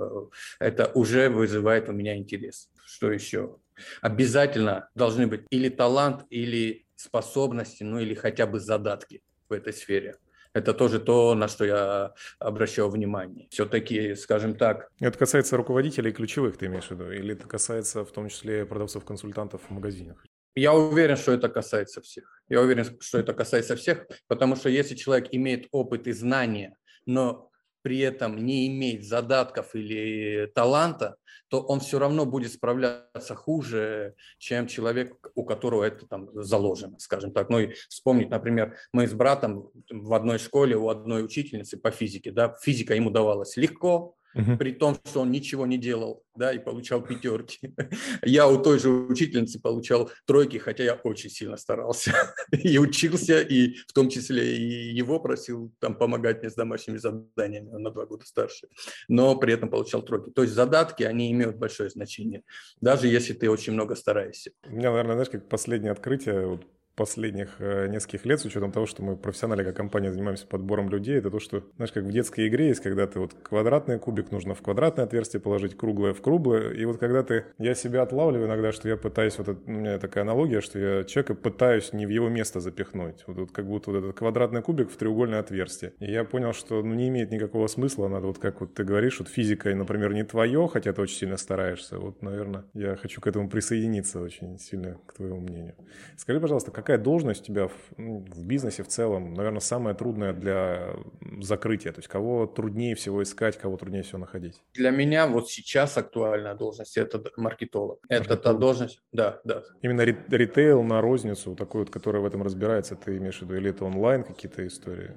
это 0.58 0.90
уже 0.94 1.28
вызывает 1.28 1.88
у 1.88 1.92
меня 1.92 2.16
интерес. 2.16 2.70
Что 2.84 3.12
еще? 3.12 3.58
Обязательно 4.00 4.88
должны 4.94 5.26
быть 5.26 5.42
или 5.50 5.68
талант, 5.68 6.24
или 6.30 6.86
способности, 6.96 7.84
ну 7.84 8.00
или 8.00 8.14
хотя 8.14 8.46
бы 8.46 8.58
задатки 8.58 9.22
в 9.48 9.52
этой 9.52 9.72
сфере. 9.72 10.16
Это 10.54 10.72
тоже 10.72 10.98
то, 10.98 11.34
на 11.34 11.46
что 11.46 11.64
я 11.64 12.14
обращал 12.38 12.90
внимание. 12.90 13.46
Все-таки, 13.50 14.14
скажем 14.14 14.54
так... 14.56 14.90
Это 14.98 15.16
касается 15.16 15.56
руководителей 15.56 16.10
ключевых, 16.10 16.56
ты 16.56 16.66
имеешь 16.66 16.86
в 16.86 16.90
виду? 16.90 17.12
Или 17.12 17.34
это 17.34 17.46
касается 17.46 18.04
в 18.04 18.10
том 18.10 18.28
числе 18.28 18.64
продавцов-консультантов 18.66 19.60
в 19.68 19.70
магазинах? 19.70 20.24
Я 20.54 20.72
уверен, 20.72 21.16
что 21.16 21.32
это 21.32 21.48
касается 21.48 22.00
всех. 22.00 22.42
Я 22.48 22.60
уверен, 22.62 22.84
что 23.00 23.18
это 23.18 23.34
касается 23.34 23.76
всех, 23.76 24.06
потому 24.26 24.56
что 24.56 24.68
если 24.68 24.96
человек 24.96 25.28
имеет 25.30 25.68
опыт 25.70 26.08
и 26.08 26.12
знания, 26.12 26.76
но 27.08 27.50
при 27.82 28.00
этом 28.00 28.44
не 28.44 28.68
имеет 28.68 29.04
задатков 29.04 29.74
или 29.74 30.46
таланта, 30.54 31.16
то 31.48 31.62
он 31.62 31.80
все 31.80 31.98
равно 31.98 32.26
будет 32.26 32.52
справляться 32.52 33.34
хуже, 33.34 34.14
чем 34.36 34.66
человек, 34.66 35.30
у 35.34 35.44
которого 35.44 35.84
это 35.84 36.06
там 36.06 36.28
заложено, 36.34 36.98
скажем 36.98 37.32
так. 37.32 37.48
Ну 37.48 37.60
и 37.60 37.72
вспомнить, 37.88 38.28
например, 38.28 38.76
мы 38.92 39.06
с 39.06 39.14
братом 39.14 39.70
в 39.88 40.12
одной 40.12 40.38
школе 40.38 40.76
у 40.76 40.90
одной 40.90 41.24
учительницы 41.24 41.78
по 41.78 41.90
физике, 41.90 42.30
да, 42.30 42.54
физика 42.60 42.94
ему 42.94 43.10
давалась 43.10 43.56
легко, 43.56 44.17
угу. 44.34 44.56
при 44.56 44.72
том, 44.72 44.96
что 45.04 45.20
он 45.20 45.30
ничего 45.30 45.66
не 45.66 45.78
делал, 45.78 46.24
да, 46.34 46.52
и 46.52 46.58
получал 46.58 47.02
пятерки. 47.02 47.74
Я 48.22 48.48
у 48.48 48.62
той 48.62 48.78
же 48.78 48.90
учительницы 48.90 49.60
получал 49.60 50.10
тройки, 50.26 50.58
хотя 50.58 50.84
я 50.84 50.94
очень 50.94 51.30
сильно 51.30 51.56
старался 51.56 52.12
и 52.52 52.78
учился, 52.78 53.40
и 53.40 53.74
в 53.74 53.92
том 53.92 54.08
числе 54.08 54.56
и 54.56 54.94
его 54.94 55.20
просил 55.20 55.72
там 55.80 55.96
помогать 55.96 56.40
мне 56.40 56.50
с 56.50 56.54
домашними 56.54 56.98
заданиями, 56.98 57.72
он 57.72 57.82
на 57.82 57.90
два 57.90 58.06
года 58.06 58.24
старше, 58.24 58.68
но 59.08 59.36
при 59.36 59.54
этом 59.54 59.70
получал 59.70 60.02
тройки. 60.02 60.30
То 60.30 60.42
есть 60.42 60.54
задатки, 60.54 61.02
они 61.02 61.30
имеют 61.32 61.56
большое 61.56 61.90
значение, 61.90 62.42
даже 62.80 63.08
если 63.08 63.32
ты 63.32 63.50
очень 63.50 63.72
много 63.72 63.94
стараешься. 63.94 64.52
У 64.66 64.70
меня, 64.70 64.90
наверное, 64.90 65.14
знаешь, 65.14 65.30
как 65.30 65.48
последнее 65.48 65.92
открытие, 65.92 66.46
вот 66.46 66.66
последних 66.98 67.54
э, 67.60 67.86
нескольких 67.86 68.26
лет, 68.26 68.40
с 68.40 68.44
учетом 68.44 68.72
того, 68.72 68.84
что 68.86 69.02
мы 69.04 69.16
профессионально 69.16 69.64
как 69.64 69.76
компания 69.76 70.10
занимаемся 70.10 70.46
подбором 70.46 70.90
людей, 70.90 71.16
это 71.16 71.30
то, 71.30 71.38
что, 71.38 71.62
знаешь, 71.76 71.92
как 71.92 72.02
в 72.02 72.10
детской 72.10 72.48
игре 72.48 72.68
есть, 72.68 72.80
когда 72.80 73.06
ты 73.06 73.20
вот 73.20 73.34
квадратный 73.34 74.00
кубик 74.00 74.32
нужно 74.32 74.54
в 74.54 74.62
квадратное 74.62 75.04
отверстие 75.04 75.40
положить, 75.40 75.76
круглое 75.76 76.12
в 76.12 76.20
круглое, 76.20 76.72
и 76.72 76.84
вот 76.84 76.98
когда 76.98 77.22
ты, 77.22 77.44
я 77.58 77.74
себя 77.74 78.02
отлавливаю 78.02 78.48
иногда, 78.48 78.72
что 78.72 78.88
я 78.88 78.96
пытаюсь, 78.96 79.38
вот 79.38 79.48
у 79.48 79.70
меня 79.70 79.98
такая 79.98 80.24
аналогия, 80.24 80.60
что 80.60 80.78
я 80.78 81.04
человека 81.04 81.36
пытаюсь 81.36 81.92
не 81.92 82.04
в 82.04 82.08
его 82.08 82.28
место 82.28 82.58
запихнуть, 82.58 83.22
вот, 83.28 83.38
вот 83.38 83.52
как 83.52 83.66
будто 83.66 83.92
вот 83.92 83.98
этот 83.98 84.18
квадратный 84.18 84.60
кубик 84.60 84.90
в 84.90 84.96
треугольное 84.96 85.38
отверстие. 85.38 85.92
И 86.00 86.10
я 86.10 86.24
понял, 86.24 86.52
что 86.52 86.82
ну, 86.82 86.94
не 86.94 87.08
имеет 87.08 87.30
никакого 87.30 87.68
смысла, 87.68 88.08
надо 88.08 88.26
вот 88.26 88.38
как 88.38 88.60
вот 88.60 88.74
ты 88.74 88.82
говоришь, 88.82 89.20
вот 89.20 89.28
физика, 89.28 89.72
например, 89.72 90.12
не 90.14 90.24
твое, 90.24 90.66
хотя 90.66 90.92
ты 90.92 91.00
очень 91.00 91.16
сильно 91.16 91.36
стараешься, 91.36 91.98
вот, 91.98 92.22
наверное, 92.22 92.64
я 92.74 92.96
хочу 92.96 93.20
к 93.20 93.26
этому 93.28 93.48
присоединиться 93.48 94.20
очень 94.20 94.58
сильно, 94.58 94.98
к 95.06 95.14
твоему 95.14 95.40
мнению. 95.40 95.76
Скажи, 96.16 96.40
пожалуйста, 96.40 96.72
как 96.72 96.87
какая 96.88 97.04
должность 97.04 97.42
у 97.42 97.44
тебя 97.44 97.68
в, 97.68 97.72
ну, 97.98 98.24
в 98.26 98.46
бизнесе 98.46 98.82
в 98.82 98.88
целом, 98.88 99.34
наверное, 99.34 99.60
самая 99.60 99.94
трудная 99.94 100.32
для 100.32 100.94
закрытия? 101.42 101.92
То 101.92 101.98
есть 101.98 102.08
кого 102.08 102.46
труднее 102.46 102.94
всего 102.94 103.22
искать, 103.22 103.58
кого 103.58 103.76
труднее 103.76 104.02
всего 104.02 104.18
находить? 104.18 104.62
Для 104.72 104.90
меня 104.90 105.26
вот 105.26 105.50
сейчас 105.50 105.98
актуальная 105.98 106.54
должность– 106.54 106.96
это 106.96 107.22
маркетолог. 107.36 107.98
Это 108.08 108.38
та 108.38 108.54
должность, 108.54 109.02
да, 109.12 109.38
да. 109.44 109.64
Именно 109.82 110.00
ритейл 110.00 110.82
на 110.82 111.02
розницу, 111.02 111.54
такой 111.54 111.82
вот, 111.82 111.90
который 111.90 112.22
в 112.22 112.24
этом 112.24 112.42
разбирается, 112.42 112.96
ты 112.96 113.18
имеешь 113.18 113.38
в 113.38 113.42
виду? 113.42 113.56
Или 113.56 113.68
это 113.68 113.84
онлайн 113.84 114.24
какие-то 114.24 114.66
истории? 114.66 115.10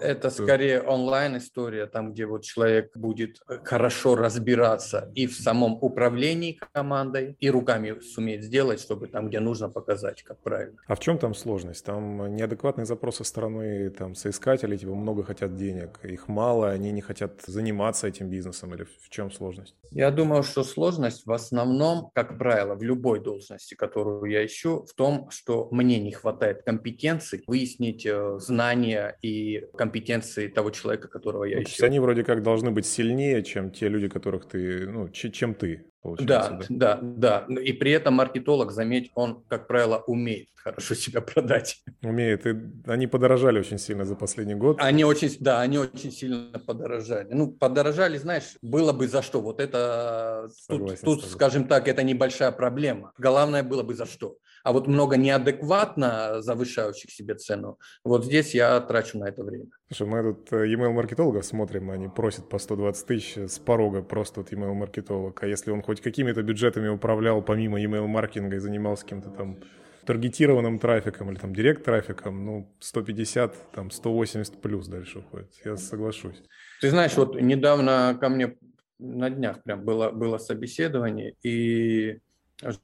Это, 0.00 0.28
скорее 0.30 0.80
онлайн 0.80 1.36
история, 1.36 1.86
там, 1.86 2.12
где 2.12 2.26
вот 2.26 2.42
человек 2.42 2.96
будет 2.96 3.40
хорошо 3.64 4.16
разбираться 4.16 5.12
и 5.14 5.28
в 5.28 5.34
самом 5.36 5.78
управлении 5.80 6.58
командой, 6.72 7.36
и 7.38 7.48
руками 7.48 8.00
суметь 8.00 8.42
сделать, 8.42 8.80
чтобы 8.80 9.06
там, 9.06 9.28
где 9.28 9.38
нужно, 9.38 9.68
показать, 9.68 10.24
как 10.24 10.40
правильно. 10.40 10.78
А 10.88 10.96
в 10.96 10.98
чем 10.98 11.11
чем 11.12 11.18
там 11.18 11.34
сложность? 11.34 11.84
Там 11.84 12.34
неадекватные 12.34 12.86
запросы 12.86 13.18
со 13.18 13.24
стороны 13.24 13.90
там, 13.90 14.14
соискателей, 14.14 14.78
типа 14.78 14.94
много 14.94 15.22
хотят 15.22 15.56
денег, 15.56 16.00
их 16.02 16.28
мало, 16.28 16.70
они 16.70 16.90
не 16.90 17.02
хотят 17.02 17.42
заниматься 17.46 18.06
этим 18.06 18.30
бизнесом, 18.30 18.74
или 18.74 18.84
в 18.84 19.10
чем 19.10 19.30
сложность? 19.30 19.74
Я 19.90 20.10
думаю, 20.10 20.42
что 20.42 20.64
сложность 20.64 21.26
в 21.26 21.32
основном, 21.32 22.10
как 22.14 22.38
правило, 22.38 22.74
в 22.74 22.82
любой 22.82 23.20
должности, 23.20 23.74
которую 23.74 24.24
я 24.30 24.44
ищу, 24.46 24.84
в 24.84 24.94
том, 24.94 25.28
что 25.30 25.68
мне 25.70 26.00
не 26.00 26.12
хватает 26.12 26.62
компетенций 26.62 27.42
выяснить 27.46 28.06
э, 28.06 28.38
знания 28.38 29.18
и 29.20 29.66
компетенции 29.76 30.48
того 30.48 30.70
человека, 30.70 31.08
которого 31.08 31.44
я 31.44 31.56
ну, 31.56 31.62
ищу. 31.62 31.66
То 31.66 31.72
есть 31.72 31.82
они 31.82 32.00
вроде 32.00 32.24
как 32.24 32.42
должны 32.42 32.70
быть 32.70 32.86
сильнее, 32.86 33.42
чем 33.42 33.70
те 33.70 33.88
люди, 33.88 34.08
которых 34.08 34.46
ты, 34.48 34.86
ну, 34.88 35.08
чем 35.10 35.54
ты. 35.54 35.91
Да, 36.02 36.58
да, 36.68 36.98
да, 37.00 37.46
да. 37.48 37.60
И 37.62 37.72
при 37.72 37.92
этом 37.92 38.14
маркетолог, 38.14 38.72
заметь, 38.72 39.10
он, 39.14 39.44
как 39.48 39.68
правило, 39.68 40.02
умеет 40.06 40.48
хорошо 40.62 40.94
себя 40.94 41.20
продать. 41.20 41.82
Умеет. 42.02 42.46
И 42.46 42.54
они 42.86 43.06
подорожали 43.06 43.60
очень 43.60 43.78
сильно 43.78 44.04
за 44.04 44.14
последний 44.14 44.54
год. 44.54 44.76
Они 44.80 45.04
очень, 45.04 45.36
да, 45.40 45.60
они 45.60 45.78
очень 45.78 46.12
сильно 46.12 46.58
подорожали. 46.58 47.28
Ну, 47.32 47.52
подорожали, 47.52 48.16
знаешь, 48.18 48.56
было 48.62 48.92
бы 48.92 49.08
за 49.08 49.22
что. 49.22 49.40
Вот 49.40 49.60
это, 49.60 50.48
Согласен 50.68 51.04
тут, 51.04 51.22
тут 51.22 51.30
скажем 51.30 51.66
так, 51.66 51.88
это 51.88 52.02
небольшая 52.02 52.52
проблема. 52.52 53.12
Главное 53.18 53.62
было 53.62 53.82
бы 53.82 53.94
за 53.94 54.06
что. 54.06 54.36
А 54.64 54.72
вот 54.72 54.86
много 54.86 55.16
неадекватно 55.16 56.42
завышающих 56.42 57.10
себе 57.10 57.34
цену, 57.34 57.78
вот 58.04 58.24
здесь 58.24 58.54
я 58.54 58.80
трачу 58.80 59.18
на 59.18 59.28
это 59.28 59.42
время. 59.42 59.66
Слушай, 59.88 60.10
мы 60.10 60.22
тут 60.22 60.52
э, 60.52 60.68
e-mail 60.68 60.92
маркетологов 60.92 61.44
смотрим, 61.44 61.90
они 61.90 62.08
просят 62.08 62.48
по 62.48 62.58
120 62.58 63.06
тысяч 63.06 63.36
с 63.36 63.58
порога 63.58 64.02
просто 64.02 64.40
вот 64.40 64.52
e-mail 64.52 64.74
маркетолог. 64.74 65.42
А 65.42 65.46
если 65.46 65.70
он 65.70 65.82
хоть 65.82 66.00
какими-то 66.00 66.42
бюджетами 66.42 66.88
управлял 66.88 67.42
помимо 67.42 67.80
e-mail 67.80 68.06
маркетинга 68.06 68.56
и 68.56 68.58
занимался 68.58 69.04
каким-то 69.04 69.30
там 69.30 69.58
таргетированным 70.04 70.78
трафиком 70.78 71.30
или 71.30 71.38
там 71.38 71.54
директ 71.54 71.84
трафиком, 71.84 72.44
ну, 72.44 72.72
150, 72.80 73.72
там, 73.72 73.90
180 73.90 74.60
плюс 74.60 74.88
дальше 74.88 75.20
уходит. 75.20 75.50
Я 75.64 75.76
соглашусь. 75.76 76.42
Ты 76.80 76.90
знаешь, 76.90 77.14
вот 77.16 77.40
недавно 77.40 78.16
ко 78.20 78.28
мне 78.28 78.56
на 78.98 79.30
днях 79.30 79.62
прям 79.62 79.84
было, 79.84 80.10
было 80.10 80.38
собеседование, 80.38 81.34
и 81.42 82.20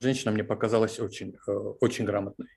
женщина 0.00 0.32
мне 0.32 0.44
показалась 0.44 0.98
очень, 0.98 1.36
э, 1.46 1.52
очень 1.52 2.04
грамотной. 2.04 2.48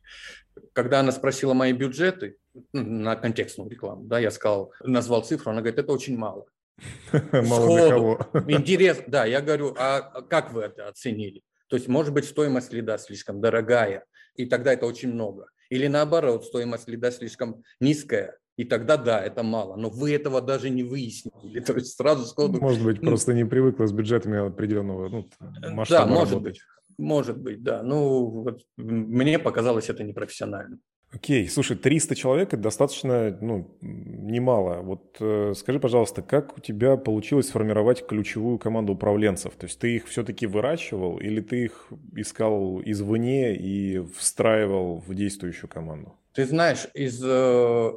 Когда 0.74 1.00
она 1.00 1.12
спросила 1.12 1.54
мои 1.54 1.74
бюджеты 1.74 2.38
на 2.74 3.16
контекстную 3.16 3.70
рекламу, 3.70 4.04
да, 4.06 4.20
я 4.20 4.32
сказал, 4.32 4.72
назвал 4.82 5.24
цифру, 5.24 5.52
она 5.52 5.62
говорит, 5.62 5.80
это 5.80 5.92
очень 5.92 6.18
мало. 6.18 6.46
Мало 7.32 7.78
для 7.78 7.90
кого. 7.90 8.20
Интересно, 8.48 9.04
да, 9.08 9.26
я 9.26 9.42
говорю, 9.42 9.76
а 9.78 10.22
как 10.24 10.52
вы 10.52 10.64
это 10.64 10.88
оценили? 10.88 11.44
То 11.68 11.76
есть, 11.76 11.88
может 11.88 12.14
быть, 12.14 12.26
стоимость 12.26 12.74
лида 12.74 12.98
слишком 12.98 13.40
дорогая, 13.40 14.06
и 14.36 14.46
тогда 14.46 14.74
это 14.74 14.86
очень 14.86 15.14
много. 15.14 15.48
Или 15.70 15.88
наоборот, 15.88 16.46
стоимость 16.46 16.88
лида 16.88 17.12
слишком 17.12 17.64
низкая, 17.80 18.38
и 18.58 18.66
тогда 18.66 18.98
да, 18.98 19.24
это 19.24 19.42
мало. 19.42 19.76
Но 19.76 19.90
вы 19.90 20.14
этого 20.14 20.42
даже 20.42 20.70
не 20.70 20.84
выяснили. 20.84 21.60
То 21.66 21.74
есть 21.74 21.96
сразу 21.96 22.26
сходу... 22.26 22.60
Может 22.60 22.84
быть, 22.84 23.02
ну, 23.02 23.10
просто 23.10 23.34
не 23.34 23.46
привыкла 23.46 23.86
с 23.88 23.92
бюджетами 23.92 24.48
определенного 24.48 25.10
ну, 25.10 25.30
масштаба 25.72 26.06
Да, 26.08 26.14
может 26.14 26.34
работать. 26.34 26.54
быть. 26.54 26.62
Может 27.02 27.38
быть, 27.38 27.64
да. 27.64 27.84
Ну, 27.84 28.44
вот, 28.44 28.62
мне 28.78 29.40
показалось 29.40 29.90
это 29.90 30.04
непрофессиональным. 30.04 30.80
Окей, 31.14 31.50
слушай, 31.50 31.76
300 31.76 32.16
человек– 32.16 32.48
это 32.54 32.64
достаточно, 32.64 33.38
ну, 33.42 33.78
немало. 33.82 34.82
Вот 34.82 35.18
э, 35.20 35.54
скажи, 35.58 35.78
пожалуйста, 35.80 36.22
как 36.22 36.58
у 36.58 36.62
тебя 36.62 36.96
получилось 36.96 37.48
сформировать 37.48 38.08
ключевую 38.08 38.58
команду 38.60 38.94
управленцев? 38.94 39.54
То 39.56 39.66
есть 39.66 39.78
ты 39.78 39.98
их 39.98 40.08
все-таки 40.08 40.48
выращивал 40.48 41.18
или 41.18 41.42
ты 41.42 41.66
их 41.66 41.92
искал 42.16 42.82
извне 42.86 43.56
и 43.58 44.00
встраивал 44.18 45.04
в 45.06 45.14
действующую 45.14 45.70
команду? 45.70 46.18
Ты 46.34 46.46
знаешь, 46.46 46.88
из 46.94 47.22
э, 47.22 47.92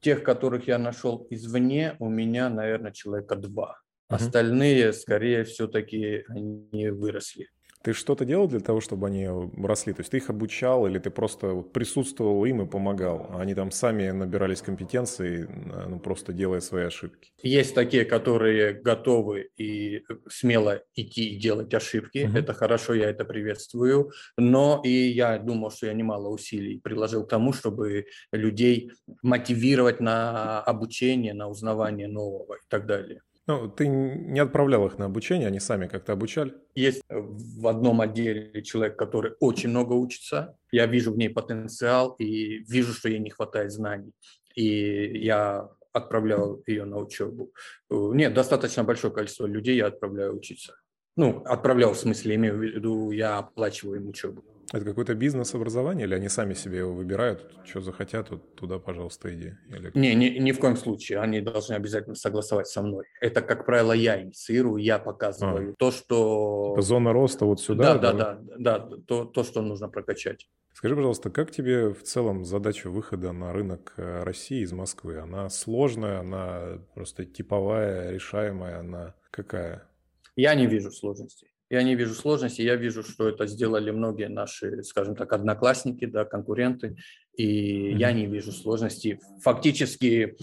тех, 0.00 0.22
которых 0.22 0.66
я 0.66 0.78
нашел 0.78 1.26
извне, 1.28 1.96
у 1.98 2.08
меня, 2.08 2.48
наверное, 2.48 2.92
человека 2.92 3.36
два. 3.36 3.78
Uh-huh. 4.08 4.16
Остальные, 4.16 4.94
скорее, 4.94 5.44
все-таки 5.44 6.24
они 6.28 6.88
выросли. 6.88 7.48
Ты 7.84 7.92
что-то 7.92 8.24
делал 8.24 8.48
для 8.48 8.60
того, 8.60 8.80
чтобы 8.80 9.08
они 9.08 9.28
росли? 9.62 9.92
То 9.92 10.00
есть 10.00 10.10
ты 10.10 10.16
их 10.16 10.30
обучал 10.30 10.86
или 10.86 10.98
ты 10.98 11.10
просто 11.10 11.60
присутствовал 11.60 12.42
им 12.46 12.62
и 12.62 12.66
помогал? 12.66 13.26
А 13.28 13.42
они 13.42 13.54
там 13.54 13.70
сами 13.70 14.08
набирались 14.08 14.62
компетенции, 14.62 15.46
ну, 15.86 15.98
просто 15.98 16.32
делая 16.32 16.60
свои 16.60 16.84
ошибки? 16.84 17.32
Есть 17.42 17.74
такие, 17.74 18.06
которые 18.06 18.72
готовы 18.72 19.50
и 19.58 20.02
смело 20.30 20.82
идти 20.94 21.34
и 21.34 21.38
делать 21.38 21.74
ошибки. 21.74 22.26
Угу. 22.26 22.38
Это 22.38 22.54
хорошо, 22.54 22.94
я 22.94 23.10
это 23.10 23.26
приветствую. 23.26 24.12
Но 24.38 24.80
и 24.82 24.88
я 24.88 25.38
думал, 25.38 25.70
что 25.70 25.84
я 25.84 25.92
немало 25.92 26.30
усилий 26.30 26.80
приложил 26.80 27.26
к 27.26 27.28
тому, 27.28 27.52
чтобы 27.52 28.06
людей 28.32 28.92
мотивировать 29.22 30.00
на 30.00 30.62
обучение, 30.62 31.34
на 31.34 31.48
узнавание 31.48 32.08
нового 32.08 32.54
и 32.54 32.66
так 32.70 32.86
далее. 32.86 33.20
Ну, 33.46 33.68
ты 33.68 33.86
не 33.86 34.40
отправлял 34.40 34.86
их 34.86 34.96
на 34.96 35.04
обучение, 35.04 35.48
они 35.48 35.60
сами 35.60 35.86
как-то 35.86 36.14
обучали? 36.14 36.54
Есть 36.74 37.02
в 37.08 37.66
одном 37.66 38.00
отделе 38.00 38.62
человек, 38.62 38.98
который 38.98 39.34
очень 39.38 39.68
много 39.68 39.92
учится. 39.92 40.56
Я 40.72 40.86
вижу 40.86 41.12
в 41.12 41.18
ней 41.18 41.28
потенциал 41.28 42.12
и 42.18 42.64
вижу, 42.64 42.94
что 42.94 43.10
ей 43.10 43.18
не 43.18 43.30
хватает 43.30 43.70
знаний. 43.70 44.12
И 44.54 45.18
я 45.18 45.68
отправлял 45.92 46.62
ее 46.66 46.86
на 46.86 46.96
учебу. 46.96 47.52
Нет, 47.90 48.32
достаточно 48.32 48.82
большое 48.82 49.12
количество 49.12 49.46
людей 49.46 49.76
я 49.76 49.88
отправляю 49.88 50.36
учиться. 50.36 50.76
Ну, 51.16 51.42
отправлял 51.44 51.92
в 51.92 51.98
смысле, 51.98 52.36
имею 52.36 52.56
в 52.56 52.62
виду, 52.62 53.10
я 53.10 53.38
оплачиваю 53.38 54.00
им 54.00 54.08
учебу. 54.08 54.42
Это 54.72 54.84
какое-то 54.84 55.14
бизнес-образование 55.14 56.06
или 56.06 56.14
они 56.14 56.28
сами 56.28 56.54
себе 56.54 56.78
его 56.78 56.92
выбирают, 56.92 57.52
что 57.64 57.80
захотят, 57.80 58.30
вот 58.30 58.54
туда, 58.56 58.78
пожалуйста, 58.78 59.34
иди? 59.34 59.54
Или... 59.68 59.90
Не, 59.94 60.14
не, 60.14 60.38
ни 60.38 60.52
в 60.52 60.58
коем 60.58 60.76
случае. 60.76 61.20
Они 61.20 61.40
должны 61.40 61.74
обязательно 61.74 62.14
согласовать 62.14 62.66
со 62.66 62.82
мной. 62.82 63.04
Это, 63.20 63.42
как 63.42 63.66
правило, 63.66 63.92
я 63.92 64.20
инициирую, 64.20 64.82
я 64.82 64.98
показываю 64.98 65.72
а. 65.72 65.74
то, 65.78 65.90
что... 65.90 66.72
Типа 66.74 66.82
зона 66.82 67.12
роста 67.12 67.44
вот 67.44 67.60
сюда? 67.60 67.98
Да, 67.98 68.12
да, 68.12 68.12
да, 68.12 68.38
да, 68.58 68.78
да 68.78 68.96
то, 69.06 69.24
то, 69.24 69.44
что 69.44 69.62
нужно 69.62 69.88
прокачать. 69.88 70.48
Скажи, 70.74 70.96
пожалуйста, 70.96 71.30
как 71.30 71.52
тебе 71.52 71.90
в 71.94 72.02
целом 72.02 72.44
задача 72.44 72.90
выхода 72.90 73.30
на 73.30 73.52
рынок 73.52 73.94
э, 73.96 74.24
России 74.24 74.60
из 74.60 74.72
Москвы? 74.72 75.18
Она 75.18 75.48
сложная, 75.48 76.18
она 76.18 76.80
просто 76.94 77.24
типовая, 77.24 78.10
решаемая, 78.10 78.80
она 78.80 79.14
какая? 79.30 79.88
Я 80.34 80.54
не 80.56 80.66
вижу 80.66 80.90
сложностей. 80.90 81.53
Я 81.70 81.82
не 81.82 81.94
вижу 81.94 82.14
сложности, 82.14 82.62
я 82.62 82.76
вижу, 82.76 83.02
что 83.02 83.28
это 83.28 83.46
сделали 83.46 83.90
многие 83.90 84.28
наши, 84.28 84.82
скажем 84.82 85.16
так, 85.16 85.32
одноклассники, 85.32 86.04
да, 86.04 86.24
конкуренты, 86.24 86.96
и 87.36 87.92
mm-hmm. 87.92 87.96
я 87.96 88.12
не 88.12 88.26
вижу 88.26 88.52
сложностей. 88.52 89.18
Фактически, 89.42 90.36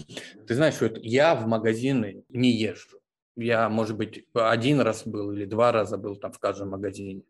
ты 0.46 0.54
знаешь, 0.54 0.74
что 0.74 0.92
я 1.00 1.34
в 1.34 1.46
магазины 1.46 2.24
не 2.28 2.50
езжу. 2.50 3.01
Я, 3.36 3.68
может 3.70 3.96
быть, 3.96 4.26
один 4.34 4.80
раз 4.80 5.06
был 5.06 5.32
или 5.32 5.46
два 5.46 5.72
раза 5.72 5.96
был 5.96 6.16
там 6.16 6.32
в 6.32 6.38
каждом 6.38 6.70
магазине. 6.70 7.22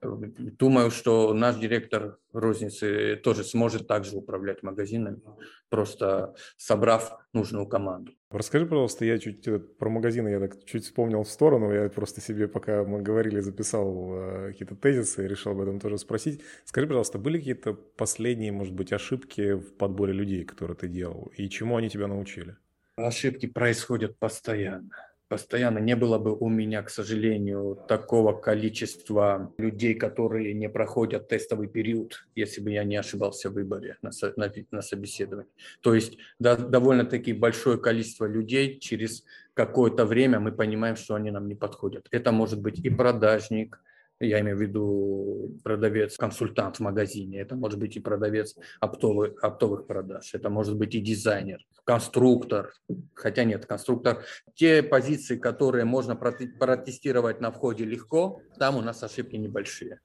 Думаю, 0.00 0.90
что 0.90 1.34
наш 1.34 1.56
директор 1.56 2.18
розницы 2.32 3.16
тоже 3.16 3.42
сможет 3.42 3.88
также 3.88 4.16
управлять 4.16 4.62
магазинами, 4.62 5.20
просто 5.68 6.34
собрав 6.56 7.18
нужную 7.32 7.66
команду. 7.66 8.12
Расскажи, 8.30 8.66
пожалуйста, 8.66 9.04
я 9.04 9.18
чуть 9.18 9.48
про 9.78 9.88
магазины, 9.88 10.28
я 10.28 10.38
так 10.38 10.64
чуть 10.64 10.84
вспомнил 10.84 11.22
в 11.22 11.30
сторону, 11.30 11.72
я 11.72 11.88
просто 11.88 12.20
себе, 12.20 12.46
пока 12.46 12.84
мы 12.84 13.02
говорили, 13.02 13.40
записал 13.40 14.12
э, 14.12 14.52
какие-то 14.52 14.76
тезисы 14.76 15.24
и 15.24 15.28
решил 15.28 15.52
об 15.52 15.60
этом 15.60 15.80
тоже 15.80 15.98
спросить. 15.98 16.42
Скажи, 16.66 16.86
пожалуйста, 16.86 17.18
были 17.18 17.38
какие-то 17.38 17.72
последние, 17.72 18.52
может 18.52 18.74
быть, 18.74 18.92
ошибки 18.92 19.54
в 19.54 19.74
подборе 19.76 20.12
людей, 20.12 20.44
которые 20.44 20.76
ты 20.76 20.88
делал, 20.88 21.32
и 21.36 21.48
чему 21.48 21.78
они 21.78 21.88
тебя 21.88 22.06
научили? 22.06 22.56
Ошибки 22.96 23.46
происходят 23.46 24.18
постоянно 24.18 25.07
постоянно 25.28 25.78
не 25.78 25.94
было 25.94 26.18
бы 26.18 26.34
у 26.34 26.48
меня, 26.48 26.82
к 26.82 26.90
сожалению, 26.90 27.78
такого 27.88 28.32
количества 28.32 29.52
людей, 29.58 29.94
которые 29.94 30.54
не 30.54 30.68
проходят 30.68 31.28
тестовый 31.28 31.68
период, 31.68 32.26
если 32.34 32.60
бы 32.60 32.70
я 32.70 32.84
не 32.84 32.96
ошибался 32.96 33.50
в 33.50 33.54
выборе 33.54 33.96
на, 34.02 34.10
на, 34.36 34.52
на 34.70 34.82
собеседовании. 34.82 35.50
То 35.80 35.94
есть 35.94 36.18
да, 36.38 36.56
довольно-таки 36.56 37.32
большое 37.32 37.78
количество 37.78 38.24
людей 38.26 38.78
через 38.78 39.24
какое-то 39.54 40.06
время 40.06 40.40
мы 40.40 40.52
понимаем, 40.52 40.96
что 40.96 41.14
они 41.14 41.30
нам 41.30 41.48
не 41.48 41.54
подходят. 41.54 42.06
Это 42.10 42.32
может 42.32 42.60
быть 42.60 42.78
и 42.78 42.90
продажник, 42.90 43.80
я 44.20 44.40
имею 44.40 44.56
в 44.56 44.60
виду 44.60 45.58
продавец, 45.62 46.16
консультант 46.16 46.76
в 46.76 46.80
магазине, 46.80 47.40
это 47.40 47.54
может 47.56 47.78
быть 47.78 47.96
и 47.96 48.00
продавец 48.00 48.56
оптовых, 48.80 49.42
оптовых 49.42 49.86
продаж, 49.86 50.34
это 50.34 50.50
может 50.50 50.76
быть 50.76 50.94
и 50.94 51.00
дизайнер, 51.00 51.60
конструктор, 51.84 52.72
хотя 53.14 53.44
нет, 53.44 53.66
конструктор. 53.66 54.24
Те 54.54 54.82
позиции, 54.82 55.36
которые 55.36 55.84
можно 55.84 56.16
протестировать 56.16 57.40
на 57.40 57.50
входе 57.50 57.84
легко, 57.84 58.42
там 58.58 58.76
у 58.76 58.80
нас 58.80 59.02
ошибки 59.02 59.36
небольшие. 59.36 60.00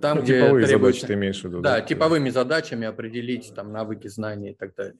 Там, 0.00 0.18
ну, 0.18 0.22
где 0.22 0.40
типовые 0.40 0.66
требуется, 0.66 1.00
задачи 1.00 1.06
ты 1.06 1.14
имеешь 1.14 1.40
в 1.40 1.44
виду. 1.44 1.60
Да, 1.60 1.76
да, 1.76 1.80
типовыми 1.82 2.30
задачами 2.30 2.86
определить 2.86 3.52
там 3.54 3.72
навыки, 3.72 4.08
знания 4.08 4.52
и 4.52 4.54
так 4.54 4.74
далее. 4.74 4.98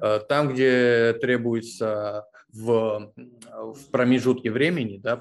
Э, 0.00 0.20
там, 0.28 0.52
где 0.52 1.14
требуется 1.20 2.26
в, 2.52 3.12
в 3.16 3.90
промежутке 3.90 4.50
времени, 4.50 4.98
да, 4.98 5.16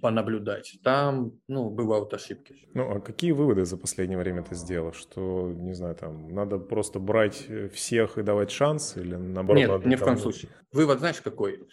понаблюдать. 0.00 0.78
Там, 0.82 1.32
ну, 1.48 1.70
бывают 1.70 2.12
ошибки. 2.14 2.54
Ну, 2.74 2.90
а 2.90 3.00
какие 3.00 3.32
выводы 3.32 3.64
за 3.64 3.76
последнее 3.76 4.18
время 4.18 4.42
ты 4.42 4.54
сделал? 4.54 4.92
Что, 4.92 5.52
не 5.52 5.74
знаю, 5.74 5.94
там, 5.94 6.28
надо 6.28 6.58
просто 6.58 6.98
брать 6.98 7.46
э, 7.48 7.68
всех 7.68 8.18
и 8.18 8.22
давать 8.22 8.50
шанс? 8.50 8.96
Или 8.96 9.16
наоборот? 9.16 9.58
Нет, 9.58 9.68
надо, 9.70 9.88
ни 9.88 9.96
в 9.96 10.00
коем 10.00 10.18
случае. 10.18 10.50
Вывод 10.72 10.98
знаешь 10.98 11.20
какой? 11.20 11.66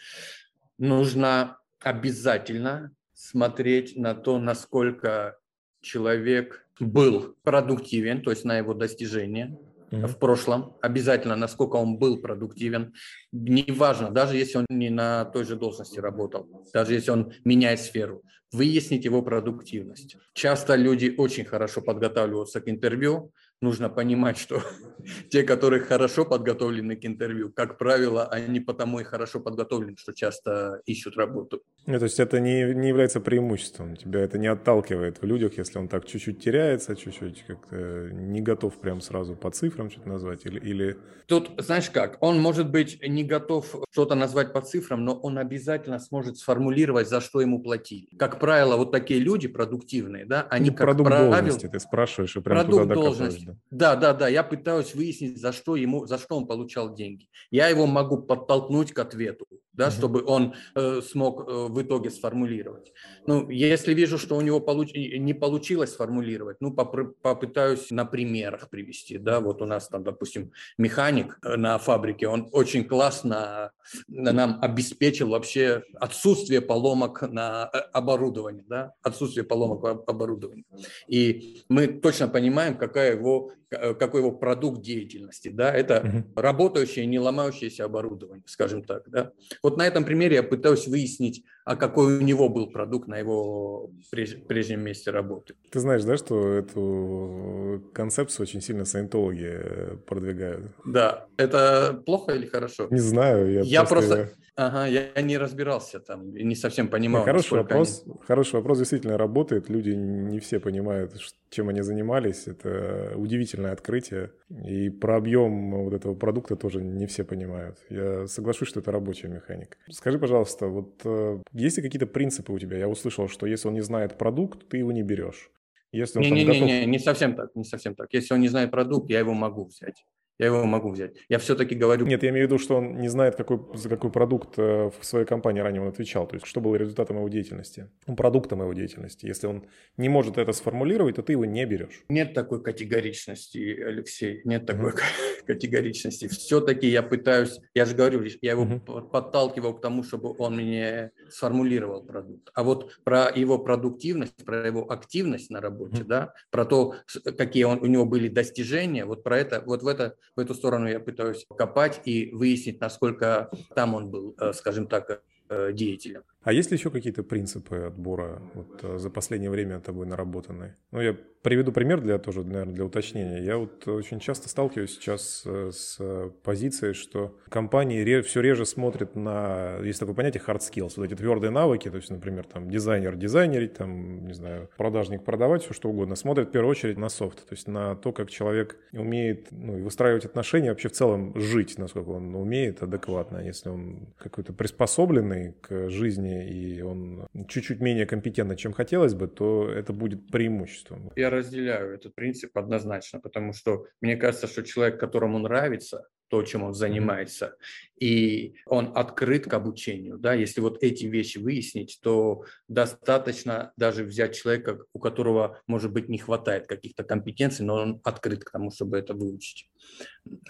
Нужно 0.77 1.59
обязательно 1.79 2.91
смотреть 3.13 3.95
на 3.95 4.13
то, 4.13 4.39
насколько 4.39 5.37
человек 5.81 6.67
был 6.79 7.35
продуктивен, 7.43 8.21
то 8.21 8.31
есть 8.31 8.43
на 8.43 8.57
его 8.57 8.73
достижения, 8.73 9.57
в 9.91 10.13
прошлом, 10.19 10.75
обязательно, 10.81 11.35
насколько 11.35 11.75
он 11.75 11.97
был 11.97 12.17
продуктивен. 12.21 12.93
Неважно, 13.31 14.09
даже 14.09 14.35
если 14.37 14.59
он 14.59 14.65
не 14.69 14.89
на 14.89 15.25
той 15.25 15.45
же 15.45 15.55
должности 15.55 15.99
работал, 15.99 16.47
даже 16.73 16.93
если 16.93 17.11
он 17.11 17.33
меняет 17.43 17.79
сферу, 17.79 18.23
выяснить 18.51 19.05
его 19.05 19.21
продуктивность. 19.21 20.17
Часто 20.33 20.75
люди 20.75 21.13
очень 21.17 21.45
хорошо 21.45 21.81
подготавливаются 21.81 22.61
к 22.61 22.69
интервью, 22.69 23.31
нужно 23.61 23.89
понимать, 23.89 24.37
что 24.37 24.61
те, 25.29 25.43
которые 25.43 25.81
хорошо 25.81 26.25
подготовлены 26.25 26.95
к 26.95 27.05
интервью, 27.05 27.51
как 27.51 27.77
правило, 27.77 28.25
они 28.27 28.59
потому 28.59 28.99
и 28.99 29.03
хорошо 29.03 29.39
подготовлены, 29.39 29.95
что 29.97 30.13
часто 30.13 30.81
ищут 30.85 31.17
работу. 31.17 31.63
Ну, 31.87 31.99
то 31.99 32.05
есть 32.05 32.19
это 32.19 32.39
не, 32.39 32.73
не 32.73 32.87
является 32.87 33.19
преимуществом, 33.19 33.95
тебя 33.95 34.21
это 34.21 34.39
не 34.39 34.47
отталкивает 34.47 35.21
в 35.21 35.25
людях, 35.25 35.57
если 35.57 35.77
он 35.77 35.87
так 35.87 36.05
чуть-чуть 36.07 36.43
теряется, 36.43 36.95
чуть-чуть 36.95 37.43
как-то 37.45 38.09
не 38.11 38.41
готов 38.41 38.75
прям 38.79 39.01
сразу 39.01 39.35
по 39.35 39.51
цифрам 39.51 39.91
что-то 39.91 40.09
назвать 40.09 40.45
или, 40.45 40.59
или... 40.59 40.97
Тут, 41.27 41.51
знаешь 41.57 41.91
как, 41.91 42.17
он 42.21 42.41
может 42.41 42.71
быть 42.71 42.99
не 43.07 43.23
готов 43.23 43.75
что-то 43.91 44.15
назвать 44.15 44.51
по 44.51 44.61
цифрам, 44.61 45.03
но 45.05 45.13
он 45.13 45.37
обязательно 45.37 45.99
сможет 45.99 46.37
сформулировать, 46.37 47.07
за 47.07 47.21
что 47.21 47.39
ему 47.39 47.61
платили. 47.61 48.07
Как 48.17 48.39
правило, 48.39 48.77
вот 48.77 48.91
такие 48.91 49.19
люди 49.19 49.47
продуктивные, 49.47 50.25
да, 50.25 50.47
они 50.49 50.71
ну, 50.71 50.75
как 50.75 50.87
продукт 50.87 51.09
правило... 51.09 51.31
должности 51.31 51.67
ты 51.67 51.79
спрашиваешь 51.79 52.35
и 52.35 52.41
прям 52.41 52.61
продукт 52.61 52.83
туда 52.83 52.95
должности. 52.95 53.57
Да, 53.69 53.95
да, 53.95 54.13
да. 54.13 54.27
Я 54.27 54.43
пытаюсь 54.43 54.95
выяснить, 54.95 55.39
за 55.39 55.51
что 55.51 55.75
ему, 55.75 56.07
за 56.07 56.17
что 56.17 56.35
он 56.35 56.47
получал 56.47 56.95
деньги. 56.95 57.27
Я 57.51 57.67
его 57.67 57.85
могу 57.85 58.17
подтолкнуть 58.17 58.91
к 58.91 58.99
ответу 58.99 59.45
да, 59.75 59.88
mm 59.88 59.91
чтобы 59.95 60.23
он 60.25 60.53
э, 60.75 61.01
смог 61.01 61.47
э, 61.47 61.67
в 61.69 61.81
итоге 61.81 62.09
сформулировать. 62.09 62.91
Ну, 63.27 63.49
если 63.49 63.93
вижу, 63.93 64.17
что 64.17 64.35
у 64.35 64.41
него 64.41 64.59
получ... 64.59 64.93
не 64.93 65.33
получилось 65.33 65.93
сформулировать, 65.93 66.57
ну, 66.59 66.73
поп- 66.73 67.15
попытаюсь 67.21 67.91
на 67.91 68.05
примерах 68.05 68.69
привести, 68.69 69.17
да, 69.17 69.39
вот 69.39 69.61
у 69.61 69.65
нас 69.65 69.88
там, 69.88 70.03
допустим, 70.03 70.51
механик 70.77 71.39
э, 71.43 71.55
на 71.55 71.77
фабрике, 71.77 72.27
он 72.27 72.49
очень 72.51 72.85
классно 72.85 73.71
нам 74.07 74.59
обеспечил 74.61 75.29
вообще 75.29 75.83
отсутствие 75.95 76.61
поломок 76.61 77.21
на 77.21 77.69
э, 77.71 77.77
оборудовании, 77.93 78.63
да, 78.67 78.93
отсутствие 79.01 79.43
поломок 79.43 79.83
оборудования. 80.07 80.65
И 81.07 81.63
мы 81.69 81.88
точно 81.88 82.27
понимаем, 82.27 82.77
какая 82.77 83.15
его 83.15 83.51
Э, 83.71 83.93
какой 83.93 84.21
его 84.21 84.31
продукт 84.31 84.81
деятельности, 84.81 85.49
да, 85.49 85.71
это 85.71 85.99
угу. 85.99 86.39
работающее, 86.39 87.05
не 87.05 87.19
ломающееся 87.19 87.85
оборудование, 87.85 88.43
скажем 88.47 88.83
так, 88.83 89.09
да. 89.09 89.31
Вот 89.65 89.78
на 89.78 89.88
этом 89.88 90.06
примере 90.06 90.36
я 90.36 90.43
пытаюсь 90.43 90.88
выяснить, 90.88 91.43
а 91.65 91.75
какой 91.75 92.17
у 92.17 92.21
него 92.21 92.47
был 92.47 92.67
продукт 92.67 93.08
на 93.08 93.17
его 93.17 93.89
прежнем 94.12 94.82
месте 94.82 95.10
работы. 95.12 95.56
Ты 95.71 95.80
знаешь, 95.80 96.04
да, 96.04 96.15
что 96.15 96.47
эту 96.47 97.84
концепцию 97.93 98.43
очень 98.43 98.62
сильно 98.62 98.86
саентологи 98.86 99.49
э, 99.51 99.97
продвигают? 100.06 100.71
Да, 100.86 101.25
это 101.38 102.01
плохо 102.06 102.34
или 102.34 102.45
хорошо? 102.45 102.88
Не 102.91 102.99
знаю, 102.99 103.51
я, 103.51 103.62
я 103.62 103.84
просто... 103.84 104.15
просто... 104.15 104.36
Ага, 104.58 104.86
я 104.86 105.21
не 105.21 105.38
разбирался 105.38 105.99
там, 105.99 106.34
не 106.34 106.56
совсем 106.56 106.88
понимал. 106.88 107.25
Да, 107.25 107.32
хороший 107.32 107.58
вопрос, 107.58 108.04
они... 108.06 108.15
хороший 108.25 108.56
вопрос 108.56 108.78
действительно 108.78 109.17
работает. 109.17 109.69
Люди 109.69 109.89
не 109.89 110.39
все 110.39 110.62
понимают, 110.62 111.12
чем 111.49 111.67
они 111.67 111.82
занимались. 111.82 112.47
Это 112.47 113.13
удивительное 113.17 113.73
открытие. 113.73 114.32
И 114.49 114.89
про 114.89 115.17
объем 115.17 115.84
вот 115.84 115.93
этого 115.93 116.15
продукта 116.15 116.56
тоже 116.56 116.82
не 116.82 117.06
все 117.06 117.25
понимают. 117.25 117.80
Я 117.89 118.28
соглашусь, 118.28 118.69
что 118.69 118.80
это 118.80 118.93
рабочая 118.93 119.28
механика. 119.28 119.78
Скажи, 119.89 120.19
пожалуйста, 120.19 120.67
вот 120.67 121.01
э, 121.04 121.41
есть 121.55 121.77
ли 121.77 121.83
какие-то 121.83 122.07
принципы 122.07 122.51
у 122.51 122.59
тебя? 122.59 122.77
Я 122.77 122.87
услышал, 122.87 123.27
что 123.27 123.45
если 123.45 123.67
он 123.67 123.73
не 123.73 123.81
знает 123.81 124.17
продукт, 124.17 124.67
ты 124.67 124.77
его 124.77 124.91
не 124.91 125.03
берешь. 125.03 125.49
Если 125.91 126.19
он 126.19 126.25
не, 126.25 126.31
не, 126.31 126.45
готов... 126.45 126.61
не, 126.61 126.79
не, 126.81 126.85
не 126.85 126.99
совсем 126.99 127.35
так, 127.35 127.55
не 127.55 127.63
совсем 127.63 127.95
так. 127.95 128.13
Если 128.13 128.33
он 128.33 128.41
не 128.41 128.49
знает 128.49 128.71
продукт, 128.71 129.09
я 129.09 129.19
его 129.19 129.33
могу 129.33 129.65
взять. 129.65 130.05
Я 130.37 130.47
его 130.47 130.65
могу 130.65 130.91
взять. 130.91 131.15
Я 131.29 131.39
все-таки 131.39 131.75
говорю... 131.75 132.05
Нет, 132.05 132.23
я 132.23 132.29
имею 132.29 132.47
в 132.47 132.51
виду, 132.51 132.59
что 132.61 132.75
он 132.77 132.97
не 132.97 133.07
знает, 133.07 133.35
какой, 133.35 133.59
за 133.73 133.87
какой 133.87 134.11
продукт 134.11 134.57
э, 134.57 134.89
в 134.99 135.05
своей 135.05 135.25
компании 135.25 135.61
ранее 135.61 135.81
он 135.81 135.87
отвечал. 135.87 136.27
То 136.27 136.35
есть, 136.35 136.45
что 136.45 136.59
было 136.59 136.75
результатом 136.75 137.17
его 137.17 137.29
деятельности, 137.29 137.89
ну, 138.05 138.15
продуктом 138.15 138.61
его 138.61 138.73
деятельности. 138.73 139.25
Если 139.25 139.47
он 139.47 139.65
не 139.95 140.09
может 140.09 140.37
это 140.37 140.51
сформулировать, 140.51 141.15
то 141.15 141.21
ты 141.21 141.33
его 141.33 141.45
не 141.45 141.65
берешь. 141.65 142.03
Нет 142.09 142.33
такой 142.33 142.61
категоричности, 142.61 143.79
Алексей, 143.81 144.41
нет 144.43 144.65
такой 144.65 144.91
mm-hmm. 144.91 145.45
категоричности. 145.47 146.27
Все-таки 146.27 146.87
я 146.87 147.01
пытаюсь, 147.01 147.59
я 147.73 147.85
же 147.85 147.95
говорю, 147.95 148.23
я 148.41 148.51
его 148.51 148.65
mm-hmm. 148.65 149.09
подталкивал 149.09 149.75
к 149.75 149.81
тому, 149.81 150.03
чтобы 150.03 150.35
он 150.37 150.57
мне 150.57 151.11
сформулировал 151.29 152.03
продукт. 152.03 152.49
А 152.53 152.63
вот 152.63 152.91
про 153.05 153.31
его 153.33 153.57
продуктивность, 153.57 154.43
про 154.43 154.67
его 154.67 154.91
активность 154.91 155.49
на 155.49 155.61
работе, 155.61 156.01
mm-hmm. 156.01 156.07
да, 156.07 156.33
про 156.51 156.65
то, 156.65 156.95
какие 157.37 157.63
он, 157.63 157.79
у 157.79 157.85
него 157.85 158.05
были 158.05 158.27
достижения, 158.27 159.05
вот 159.05 159.23
про 159.23 159.39
это, 159.39 159.63
вот 159.65 159.81
в 159.81 159.87
это 159.87 160.17
в 160.35 160.39
эту 160.39 160.53
сторону 160.53 160.88
я 160.88 160.99
пытаюсь 160.99 161.45
копать 161.57 162.01
и 162.05 162.31
выяснить, 162.31 162.81
насколько 162.81 163.49
там 163.75 163.93
он 163.93 164.09
был, 164.09 164.35
э, 164.39 164.53
скажем 164.53 164.88
так, 164.88 165.21
э, 165.49 165.73
деятелем. 165.73 166.23
А 166.45 166.53
есть 166.53 166.69
ли 166.69 166.77
еще 166.77 166.91
какие-то 166.91 167.23
принципы 167.23 167.77
отбора 167.88 168.39
вот, 168.53 168.79
э, 168.84 168.97
за 168.99 169.10
последнее 169.10 169.49
время 169.49 169.79
тобой 169.79 170.05
наработанные? 170.05 170.77
Ну, 170.91 171.01
я 171.01 171.17
приведу 171.41 171.71
пример 171.71 172.01
для 172.01 172.19
тоже, 172.19 172.43
наверное, 172.43 172.75
для 172.75 172.86
уточнения. 172.86 173.43
Я 173.43 173.58
вот 173.58 173.88
очень 173.88 174.19
часто 174.19 174.47
сталкиваюсь 174.47 174.95
сейчас 174.95 175.41
э, 175.45 175.71
с 175.71 175.99
позицией, 176.43 176.93
что 176.93 177.36
компании 177.49 178.21
все 178.21 178.41
реже 178.41 178.67
смотрят 178.67 179.15
на, 179.15 179.77
есть 179.84 179.99
такое 179.99 180.13
понятие 180.13 180.43
hard 180.45 180.60
skills, 180.60 180.93
вот 180.97 181.05
эти 181.05 181.15
твердые 181.15 181.49
навыки, 181.49 181.89
то 181.89 181.97
есть, 181.97 182.12
например, 182.12 182.45
там 182.45 182.69
дизайнер 182.69 183.15
дизайнерить, 183.15 183.73
там, 183.73 184.27
не 184.27 184.34
знаю, 184.34 184.69
продажник 184.77 185.23
продавать, 185.23 185.63
все 185.63 185.73
что 185.73 185.89
угодно, 185.89 186.15
смотрят 186.15 186.49
в 186.49 186.51
первую 186.51 186.69
очередь 186.69 186.97
на 186.97 187.10
софт, 187.10 187.47
то 187.47 187.53
есть 187.53 187.67
на 187.67 187.95
то, 187.95 188.12
как 188.12 188.29
человек 188.29 188.77
умеет 188.93 189.47
ну, 189.49 189.84
выстраивать 189.84 190.25
отношения, 190.25 190.69
вообще 190.69 190.89
в 190.89 190.93
целом 190.93 191.39
жить, 191.39 191.79
насколько 191.79 192.10
он 192.10 192.36
умеет 192.36 192.84
адекватно, 192.84 193.38
если 193.38 193.69
он 193.69 194.13
какой-то 194.17 194.53
приспособленный 194.53 195.53
к 195.62 195.89
жизни 195.89 196.34
и 196.43 196.81
он 196.81 197.27
чуть-чуть 197.47 197.79
менее 197.79 198.05
компетентный, 198.05 198.57
чем 198.57 198.73
хотелось 198.73 199.13
бы, 199.13 199.27
то 199.27 199.69
это 199.69 199.93
будет 199.93 200.27
преимуществом. 200.31 201.11
Я 201.15 201.29
разделяю 201.29 201.93
этот 201.93 202.15
принцип 202.15 202.57
однозначно, 202.57 203.19
потому 203.19 203.53
что 203.53 203.85
мне 204.01 204.17
кажется, 204.17 204.47
что 204.47 204.63
человек, 204.63 204.99
которому 204.99 205.39
нравится, 205.39 206.07
то, 206.27 206.41
чем 206.43 206.63
он 206.63 206.73
занимается, 206.73 207.55
и 207.99 208.55
он 208.65 208.91
открыт 208.95 209.45
к 209.45 209.53
обучению. 209.53 210.17
Да? 210.17 210.33
Если 210.33 210.61
вот 210.61 210.83
эти 210.83 211.05
вещи 211.05 211.38
выяснить, 211.38 211.99
то 212.01 212.43
достаточно 212.67 213.73
даже 213.77 214.03
взять 214.03 214.35
человека, 214.35 214.79
у 214.93 214.99
которого, 214.99 215.61
может 215.67 215.91
быть, 215.91 216.09
не 216.09 216.17
хватает 216.17 216.67
каких-то 216.67 217.03
компетенций, 217.03 217.65
но 217.65 217.75
он 217.75 218.01
открыт 218.03 218.43
к 218.43 218.51
тому, 218.51 218.71
чтобы 218.71 218.97
это 218.97 219.13
выучить. 219.13 219.69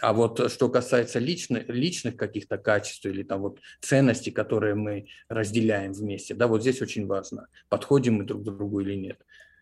А 0.02 0.14
вот 0.14 0.52
что 0.52 0.70
касается 0.70 1.20
личных, 1.20 1.68
личных 1.68 2.16
каких-то 2.16 2.58
качеств 2.58 3.06
или 3.06 3.24
там 3.24 3.42
вот 3.42 3.60
ценностей, 3.82 4.32
которые 4.32 4.76
мы 4.76 5.08
разделяем 5.28 5.92
вместе, 5.92 6.34
да, 6.34 6.48
вот 6.48 6.62
здесь 6.62 6.82
очень 6.82 7.06
важно, 7.06 7.48
подходим 7.70 8.16
мы 8.16 8.24
друг 8.24 8.42
к 8.42 8.46
другу 8.46 8.80
или 8.80 8.96
нет. 8.96 9.20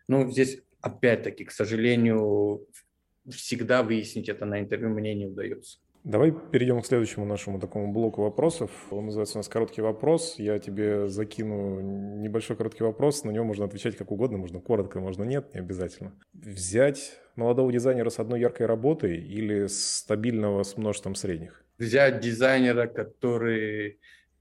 Ну, 0.08 0.30
здесь 0.30 0.60
опять-таки, 0.80 1.44
к 1.44 1.50
сожалению, 1.50 2.66
всегда 3.28 3.82
выяснить 3.82 4.28
это 4.28 4.44
на 4.44 4.60
интервью 4.60 4.90
мне 4.90 5.14
не 5.14 5.26
удается. 5.26 5.78
Давай 6.04 6.32
перейдем 6.32 6.82
к 6.82 6.86
следующему 6.86 7.24
нашему 7.24 7.58
такому 7.58 7.90
блоку 7.90 8.20
вопросов. 8.20 8.70
Он 8.90 9.06
называется 9.06 9.38
у 9.38 9.40
нас 9.40 9.48
«Короткий 9.48 9.80
вопрос». 9.80 10.34
Я 10.36 10.58
тебе 10.58 11.08
закину 11.08 11.80
небольшой 12.20 12.56
короткий 12.56 12.84
вопрос, 12.84 13.24
на 13.24 13.30
него 13.30 13.46
можно 13.46 13.64
отвечать 13.64 13.96
как 13.96 14.10
угодно, 14.10 14.36
можно 14.36 14.60
коротко, 14.60 15.00
можно 15.00 15.24
нет, 15.24 15.54
не 15.54 15.60
обязательно. 15.60 16.12
Взять 16.34 17.18
молодого 17.36 17.72
дизайнера 17.72 18.10
с 18.10 18.18
одной 18.18 18.40
яркой 18.40 18.66
работой 18.66 19.16
или 19.16 19.66
стабильного 19.66 20.62
с 20.62 20.76
множеством 20.76 21.14
средних? 21.14 21.64
Взять 21.78 22.20
дизайнера, 22.20 22.86
который 22.86 23.98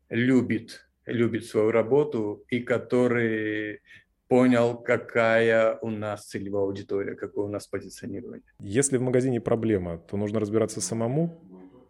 любит, 0.10 0.86
любит 1.06 1.45
свою 1.45 1.71
работу 1.71 2.43
и 2.49 2.60
который 2.60 3.80
понял, 4.28 4.76
какая 4.76 5.78
у 5.82 5.89
нас 5.89 6.26
целевая 6.26 6.63
аудитория, 6.63 7.15
какое 7.15 7.45
у 7.45 7.49
нас 7.49 7.67
позиционирование. 7.67 8.43
Если 8.60 8.97
в 8.97 9.02
магазине 9.02 9.39
проблема, 9.39 9.99
то 9.99 10.17
нужно 10.17 10.41
разбираться 10.41 10.82
самому 10.82 11.39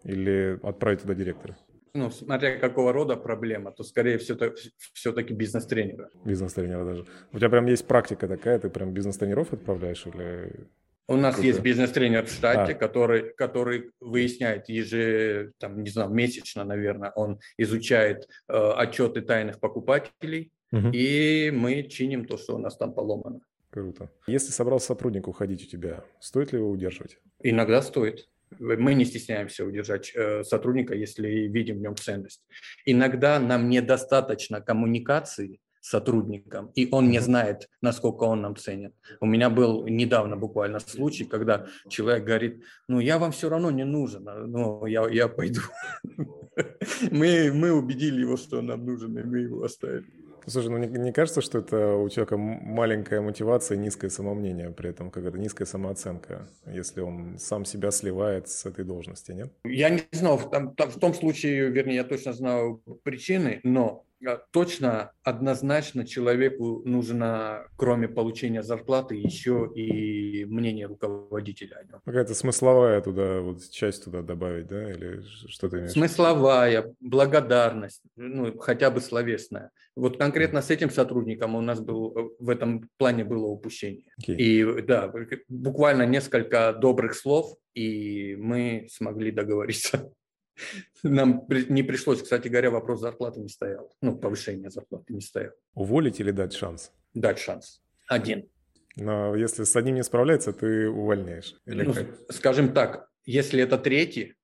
или 0.03 0.59
отправить 0.63 1.01
туда 1.01 1.13
директора? 1.13 1.57
Ну, 1.95 2.09
смотря 2.09 2.57
какого 2.57 2.91
рода 2.91 3.15
проблема, 3.15 3.71
то 3.71 3.83
скорее 3.83 4.17
все-таки 4.17 5.33
бизнес-тренера. 5.33 6.09
Бизнес-тренера 6.25 6.85
даже. 6.85 7.05
У 7.31 7.37
тебя 7.37 7.49
прям 7.49 7.67
есть 7.67 7.85
практика 7.85 8.27
такая, 8.27 8.57
ты 8.57 8.69
прям 8.69 8.93
бизнес-тренеров 8.93 9.53
отправляешь 9.53 10.05
или... 10.07 10.67
У 11.07 11.17
нас 11.17 11.35
Круто. 11.35 11.47
есть 11.47 11.59
бизнес-тренер 11.59 12.25
в 12.25 12.31
штате, 12.31 12.73
а. 12.73 12.75
который, 12.75 13.33
который 13.33 13.91
выясняет 13.99 14.69
еже, 14.69 15.51
там, 15.59 15.83
не 15.83 15.89
знаю, 15.89 16.09
месячно, 16.09 16.63
наверное, 16.63 17.11
он 17.11 17.39
изучает 17.57 18.27
э, 18.47 18.53
отчеты 18.55 19.21
тайных 19.21 19.59
покупателей, 19.59 20.51
угу. 20.71 20.87
и 20.93 21.51
мы 21.51 21.83
чиним 21.83 22.25
то, 22.25 22.37
что 22.37 22.55
у 22.55 22.57
нас 22.57 22.77
там 22.77 22.93
поломано. 22.93 23.41
Круто. 23.69 24.09
Если 24.27 24.51
собрался 24.51 24.87
сотрудник 24.87 25.27
уходить 25.27 25.65
у 25.65 25.67
тебя, 25.67 26.03
стоит 26.19 26.53
ли 26.53 26.59
его 26.59 26.69
удерживать? 26.69 27.19
Иногда 27.41 27.81
стоит. 27.81 28.29
Мы 28.59 28.93
не 28.93 29.05
стесняемся 29.05 29.65
удержать 29.65 30.11
э, 30.15 30.43
сотрудника, 30.43 30.95
если 30.95 31.27
видим 31.47 31.77
в 31.77 31.81
нем 31.81 31.95
ценность. 31.95 32.41
Иногда 32.85 33.39
нам 33.39 33.69
недостаточно 33.69 34.61
коммуникации 34.61 35.59
с 35.81 35.89
сотрудником, 35.89 36.71
и 36.75 36.87
он 36.91 37.09
не 37.09 37.19
знает, 37.19 37.69
насколько 37.81 38.23
он 38.23 38.41
нам 38.41 38.55
ценит. 38.55 38.93
У 39.19 39.25
меня 39.25 39.49
был 39.49 39.85
недавно 39.85 40.37
буквально 40.37 40.79
случай, 40.79 41.25
когда 41.25 41.67
человек 41.89 42.23
говорит, 42.23 42.63
ну 42.87 43.01
я 43.01 43.19
вам 43.19 43.33
все 43.33 43.49
равно 43.49 43.69
не 43.69 43.83
нужен, 43.83 44.23
ну 44.23 44.85
я, 44.85 45.07
я 45.09 45.27
пойду. 45.27 45.61
Мы, 47.11 47.51
мы 47.51 47.71
убедили 47.71 48.21
его, 48.21 48.37
что 48.37 48.59
он 48.59 48.67
нам 48.67 48.85
нужен, 48.85 49.17
и 49.17 49.23
мы 49.23 49.39
его 49.39 49.63
оставили. 49.63 50.05
Слушай, 50.47 50.69
ну 50.69 50.77
не, 50.77 50.87
не 50.87 51.11
кажется, 51.11 51.41
что 51.41 51.59
это 51.59 51.95
у 51.95 52.09
человека 52.09 52.37
маленькая 52.37 53.21
мотивация 53.21 53.77
низкое 53.77 54.09
самомнение, 54.09 54.71
при 54.71 54.89
этом 54.89 55.11
какая-то 55.11 55.37
низкая 55.37 55.65
самооценка, 55.65 56.47
если 56.65 57.01
он 57.01 57.37
сам 57.39 57.65
себя 57.65 57.91
сливает 57.91 58.49
с 58.49 58.65
этой 58.65 58.85
должности, 58.85 59.31
нет? 59.31 59.51
Я 59.65 59.89
не 59.89 60.03
знаю, 60.11 60.37
в, 60.37 60.49
там, 60.49 60.75
в 60.75 60.99
том 60.99 61.13
случае, 61.13 61.69
вернее, 61.69 61.95
я 61.95 62.03
точно 62.03 62.33
знаю 62.33 62.81
причины, 63.03 63.59
но 63.63 64.05
точно, 64.51 65.11
однозначно 65.23 66.05
человеку 66.05 66.81
нужно, 66.85 67.67
кроме 67.75 68.07
получения 68.07 68.63
зарплаты, 68.63 69.15
еще 69.15 69.71
и 69.75 70.45
мнение 70.45 70.87
руководителя 70.87 71.77
о 71.77 71.83
нем. 71.83 72.01
Какая-то 72.05 72.33
смысловая 72.33 73.01
туда, 73.01 73.41
вот 73.41 73.69
часть 73.69 74.03
туда 74.05 74.21
добавить, 74.21 74.67
да, 74.67 74.91
или 74.91 75.21
что 75.47 75.69
ты 75.69 75.77
имеешь? 75.77 75.91
Смысловая, 75.91 76.93
благодарность, 76.99 78.03
ну, 78.15 78.57
хотя 78.59 78.91
бы 78.91 79.01
словесная. 79.01 79.71
Вот 79.95 80.17
конкретно 80.17 80.61
с 80.61 80.71
этим 80.71 80.89
сотрудником 80.89 81.55
у 81.55 81.61
нас 81.61 81.79
был, 81.79 82.35
в 82.39 82.49
этом 82.49 82.89
плане 82.97 83.23
было 83.23 83.45
упущение. 83.45 84.11
Okay. 84.21 84.35
И 84.35 84.81
да, 84.81 85.11
буквально 85.47 86.05
несколько 86.05 86.73
добрых 86.73 87.15
слов, 87.15 87.55
и 87.73 88.35
мы 88.35 88.87
смогли 88.91 89.31
договориться. 89.31 90.11
Нам 91.03 91.47
не 91.49 91.83
пришлось, 91.83 92.21
кстати 92.21 92.47
говоря, 92.47 92.71
вопрос 92.71 93.01
зарплаты 93.01 93.39
не 93.39 93.49
стоял. 93.49 93.93
Ну, 94.01 94.17
повышение 94.17 94.69
зарплаты 94.69 95.13
не 95.13 95.21
стоял. 95.21 95.53
Уволить 95.73 96.19
или 96.19 96.31
дать 96.31 96.53
шанс? 96.53 96.91
Дать 97.13 97.39
шанс. 97.39 97.81
Один. 98.07 98.49
Но 98.95 99.35
если 99.35 99.63
с 99.63 99.75
одним 99.75 99.95
не 99.95 100.03
справляется, 100.03 100.53
ты 100.53 100.87
увольняешь. 100.89 101.55
Или 101.65 101.83
ну, 101.83 101.93
скажем 102.29 102.73
так, 102.73 103.09
если 103.25 103.61
это 103.61 103.77
третий, 103.77 104.35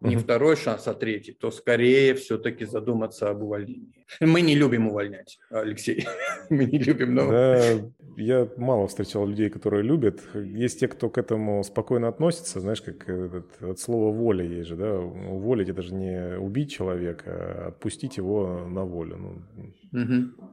не 0.00 0.16
второй 0.16 0.56
шанс, 0.56 0.86
а 0.86 0.94
третий, 0.94 1.32
то 1.32 1.50
скорее 1.50 2.14
все-таки 2.14 2.64
задуматься 2.64 3.30
об 3.30 3.42
увольнении. 3.42 4.06
Мы 4.20 4.40
не 4.42 4.54
любим 4.54 4.88
увольнять, 4.88 5.38
Алексей. 5.50 6.06
Мы 6.50 6.64
не 6.64 6.78
любим, 6.78 7.14
но... 7.14 7.30
Да, 7.30 7.90
я 8.16 8.48
мало 8.56 8.86
встречал 8.88 9.26
людей, 9.26 9.50
которые 9.50 9.82
любят. 9.82 10.20
Есть 10.34 10.80
те, 10.80 10.88
кто 10.88 11.10
к 11.10 11.18
этому 11.18 11.62
спокойно 11.64 12.08
относится. 12.08 12.60
Знаешь, 12.60 12.80
как 12.80 13.08
этот, 13.08 13.62
от 13.62 13.78
слова 13.80 14.12
воля 14.12 14.44
есть 14.44 14.68
же, 14.68 14.76
да? 14.76 14.98
Уволить– 14.98 15.68
это 15.70 15.82
же 15.82 15.94
не 15.94 16.38
убить 16.38 16.72
человека, 16.72 17.24
а 17.26 17.68
отпустить 17.68 18.16
его 18.16 18.66
на 18.68 18.84
волю. 18.84 19.16
Ну, 19.16 20.02
угу. 20.02 20.48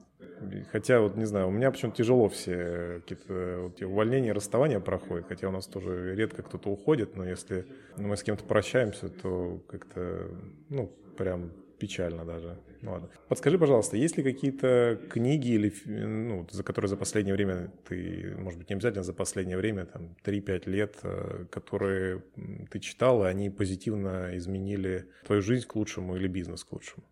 Хотя, 0.71 0.99
вот 0.99 1.15
не 1.15 1.25
знаю, 1.25 1.47
у 1.47 1.51
меня 1.51 1.71
почему-то 1.71 1.97
тяжело 1.97 2.29
все 2.29 3.01
какие-то 3.01 3.59
вот, 3.63 3.81
увольнения, 3.81 4.33
расставания 4.33 4.79
проходят. 4.79 5.27
Хотя 5.27 5.49
у 5.49 5.51
нас 5.51 5.67
тоже 5.67 6.15
редко 6.15 6.43
кто-то 6.43 6.69
уходит, 6.69 7.15
но 7.15 7.27
если 7.27 7.65
мы 7.97 8.17
с 8.17 8.23
кем-то 8.23 8.43
прощаемся, 8.43 9.09
то 9.09 9.63
как-то, 9.67 10.29
ну, 10.69 10.91
прям 11.17 11.51
печально 11.77 12.25
даже. 12.25 12.57
Ну, 12.81 12.91
ладно. 12.91 13.09
Подскажи, 13.27 13.57
пожалуйста, 13.57 13.97
есть 13.97 14.17
ли 14.17 14.23
какие-то 14.23 14.99
книги, 15.09 15.49
или, 15.49 15.73
ну, 15.85 16.47
за 16.51 16.63
которые 16.63 16.89
за 16.89 16.97
последнее 16.97 17.33
время 17.33 17.71
ты, 17.87 18.35
может 18.37 18.59
быть, 18.59 18.69
не 18.69 18.75
обязательно 18.75 19.03
за 19.03 19.13
последнее 19.13 19.57
время, 19.57 19.85
там, 19.85 20.15
3-5 20.23 20.67
лет, 20.67 20.97
э, 21.03 21.45
которые 21.49 22.23
ты 22.69 22.79
читал, 22.79 23.23
и 23.23 23.27
они 23.27 23.49
позитивно 23.49 24.37
изменили 24.37 25.07
твою 25.25 25.41
жизнь 25.41 25.67
к 25.67 25.75
лучшему 25.75 26.15
или 26.15 26.27
бизнес 26.27 26.63
к 26.63 26.73
лучшему? 26.73 27.03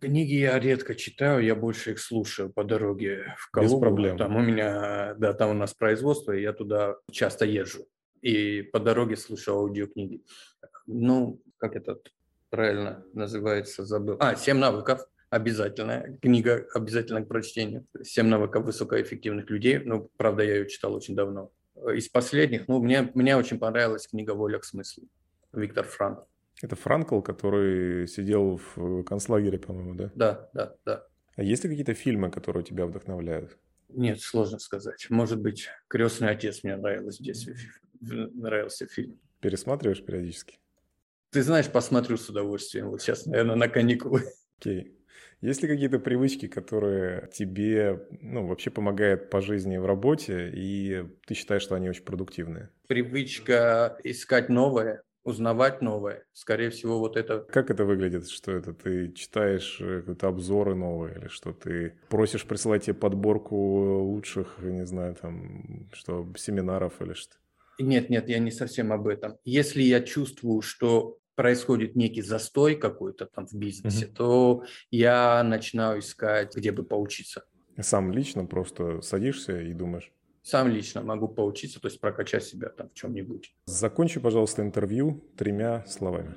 Книги 0.00 0.34
я 0.34 0.58
редко 0.58 0.96
читаю, 0.96 1.44
я 1.44 1.54
больше 1.54 1.92
их 1.92 2.00
слушаю 2.00 2.50
по 2.50 2.64
дороге 2.64 3.34
в 3.38 3.50
Калугу. 3.50 3.74
Без 3.74 3.80
проблем. 3.80 4.18
Там 4.18 4.34
у 4.34 4.40
меня, 4.40 5.14
да, 5.18 5.32
там 5.34 5.50
у 5.50 5.54
нас 5.54 5.72
производство, 5.72 6.32
и 6.32 6.42
я 6.42 6.52
туда 6.52 6.96
часто 7.12 7.44
езжу. 7.44 7.86
И 8.20 8.62
по 8.62 8.80
дороге 8.80 9.16
слушаю 9.16 9.58
аудиокниги. 9.58 10.24
Ну, 10.86 11.40
как 11.58 11.76
этот 11.76 12.12
правильно 12.50 13.04
называется, 13.12 13.84
забыл. 13.84 14.16
А, 14.18 14.34
«Семь 14.34 14.58
навыков». 14.58 15.00
Обязательная 15.30 16.18
книга, 16.22 16.66
обязательно 16.74 17.22
к 17.22 17.28
прочтению. 17.28 17.86
«Семь 18.02 18.26
навыков 18.26 18.64
высокоэффективных 18.64 19.48
людей». 19.48 19.78
Ну, 19.78 20.10
правда, 20.16 20.42
я 20.42 20.56
ее 20.56 20.68
читал 20.68 20.94
очень 20.94 21.14
давно. 21.14 21.52
Из 21.94 22.08
последних, 22.08 22.66
ну, 22.66 22.82
мне, 22.82 23.10
мне 23.14 23.36
очень 23.36 23.58
понравилась 23.58 24.08
книга 24.08 24.32
«Воля 24.32 24.58
к 24.58 24.64
смыслу». 24.64 25.04
Виктор 25.52 25.84
Франк. 25.84 26.24
Это 26.62 26.76
Франкл, 26.76 27.20
который 27.20 28.08
сидел 28.08 28.60
в 28.74 29.02
концлагере, 29.04 29.58
по-моему, 29.58 29.94
да? 29.94 30.10
Да, 30.14 30.50
да, 30.52 30.74
да. 30.84 31.06
А 31.36 31.42
есть 31.42 31.62
ли 31.64 31.70
какие-то 31.70 31.94
фильмы, 31.94 32.30
которые 32.30 32.64
тебя 32.64 32.86
вдохновляют? 32.86 33.56
Нет, 33.88 34.20
сложно 34.20 34.58
сказать. 34.58 35.06
Может 35.08 35.40
быть, 35.40 35.68
«Крестный 35.88 36.30
отец» 36.30 36.64
мне 36.64 36.76
нравилось 36.76 37.20
в 37.20 37.22
детстве, 37.22 37.56
нравился 38.00 38.86
фильм. 38.86 39.18
Пересматриваешь 39.40 40.04
периодически? 40.04 40.58
Ты 41.30 41.42
знаешь, 41.42 41.70
посмотрю 41.70 42.16
с 42.16 42.28
удовольствием. 42.28 42.90
Вот 42.90 43.02
сейчас, 43.02 43.26
наверное, 43.26 43.54
на 43.54 43.68
каникулы. 43.68 44.24
Окей. 44.58 44.82
Okay. 44.82 44.98
Есть 45.40 45.62
ли 45.62 45.68
какие-то 45.68 46.00
привычки, 46.00 46.48
которые 46.48 47.30
тебе 47.32 48.04
ну, 48.20 48.46
вообще 48.48 48.70
помогают 48.70 49.30
по 49.30 49.40
жизни 49.40 49.76
в 49.76 49.86
работе, 49.86 50.50
и 50.52 51.04
ты 51.26 51.34
считаешь, 51.34 51.62
что 51.62 51.76
они 51.76 51.88
очень 51.88 52.02
продуктивные? 52.02 52.70
Привычка 52.88 53.96
искать 54.02 54.48
новое, 54.48 55.02
узнавать 55.28 55.82
новое. 55.82 56.24
Скорее 56.32 56.70
всего, 56.70 56.98
вот 56.98 57.16
это... 57.16 57.40
Как 57.40 57.70
это 57.70 57.84
выглядит? 57.84 58.28
Что 58.28 58.52
это? 58.52 58.72
Ты 58.72 59.12
читаешь 59.12 59.78
э, 59.80 60.00
какие-то 60.00 60.28
обзоры 60.28 60.74
новые? 60.74 61.16
Или 61.18 61.28
что 61.28 61.52
ты 61.52 61.94
просишь 62.08 62.44
присылать 62.44 62.84
тебе 62.84 62.94
подборку 62.94 63.56
лучших, 64.02 64.58
не 64.60 64.86
знаю, 64.86 65.14
там, 65.14 65.88
что, 65.92 66.26
семинаров 66.36 67.00
или 67.00 67.12
что? 67.12 67.36
Нет, 67.78 68.10
нет, 68.10 68.28
я 68.28 68.38
не 68.38 68.50
совсем 68.50 68.92
об 68.92 69.06
этом. 69.06 69.36
Если 69.44 69.82
я 69.82 70.00
чувствую, 70.00 70.62
что 70.62 71.18
происходит 71.36 71.94
некий 71.94 72.22
застой 72.22 72.74
какой-то 72.74 73.26
там 73.26 73.46
в 73.46 73.54
бизнесе, 73.54 74.06
угу. 74.06 74.14
то 74.14 74.64
я 74.90 75.42
начинаю 75.44 76.00
искать, 76.00 76.56
где 76.56 76.72
бы 76.72 76.82
поучиться. 76.82 77.44
Сам 77.80 78.10
лично 78.10 78.44
просто 78.44 79.00
садишься 79.02 79.60
и 79.60 79.72
думаешь? 79.72 80.10
Сам 80.48 80.68
лично 80.68 81.02
могу 81.02 81.28
поучиться, 81.28 81.80
то 81.80 81.88
есть 81.88 82.00
прокачать 82.00 82.42
себя 82.42 82.70
там 82.70 82.88
в 82.88 82.94
чем-нибудь. 82.94 83.54
Закончи, 83.66 84.18
пожалуйста, 84.18 84.62
интервью 84.62 85.22
тремя 85.36 85.84
словами. 85.86 86.34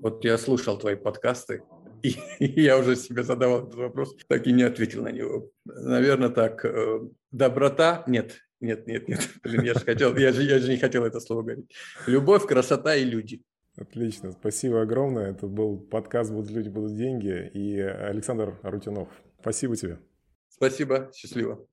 Вот 0.00 0.24
я 0.24 0.36
слушал 0.38 0.76
твои 0.76 0.96
подкасты, 0.96 1.62
и, 2.02 2.16
я 2.40 2.76
уже 2.78 2.96
себе 2.96 3.22
задавал 3.22 3.62
этот 3.62 3.76
вопрос, 3.76 4.16
так 4.26 4.46
и 4.46 4.52
не 4.52 4.64
ответил 4.64 5.04
на 5.04 5.12
него. 5.12 5.50
Наверное, 5.64 6.30
так, 6.30 6.64
э, 6.64 7.00
доброта, 7.30 8.02
нет, 8.08 8.40
нет, 8.60 8.88
нет, 8.88 9.06
нет, 9.06 9.20
блин, 9.44 9.62
я 9.62 9.74
же 9.74 9.80
хотел, 9.80 10.16
я 10.16 10.32
же, 10.32 10.42
я 10.42 10.58
же 10.58 10.68
не 10.68 10.76
хотел 10.76 11.04
это 11.04 11.20
слово 11.20 11.42
говорить. 11.42 11.70
Любовь, 12.06 12.46
красота 12.46 12.96
и 12.96 13.04
люди. 13.04 13.42
Отлично, 13.76 14.32
спасибо 14.32 14.82
огромное. 14.82 15.30
Это 15.30 15.46
был 15.46 15.78
подкаст 15.78 16.32
«Будут 16.32 16.50
люди, 16.50 16.68
будут 16.68 16.96
деньги» 16.96 17.50
и 17.54 17.78
Александр 17.78 18.58
Арутюнов. 18.62 19.08
Спасибо 19.40 19.76
тебе. 19.76 19.98
Спасибо, 20.48 21.10
счастливо. 21.14 21.64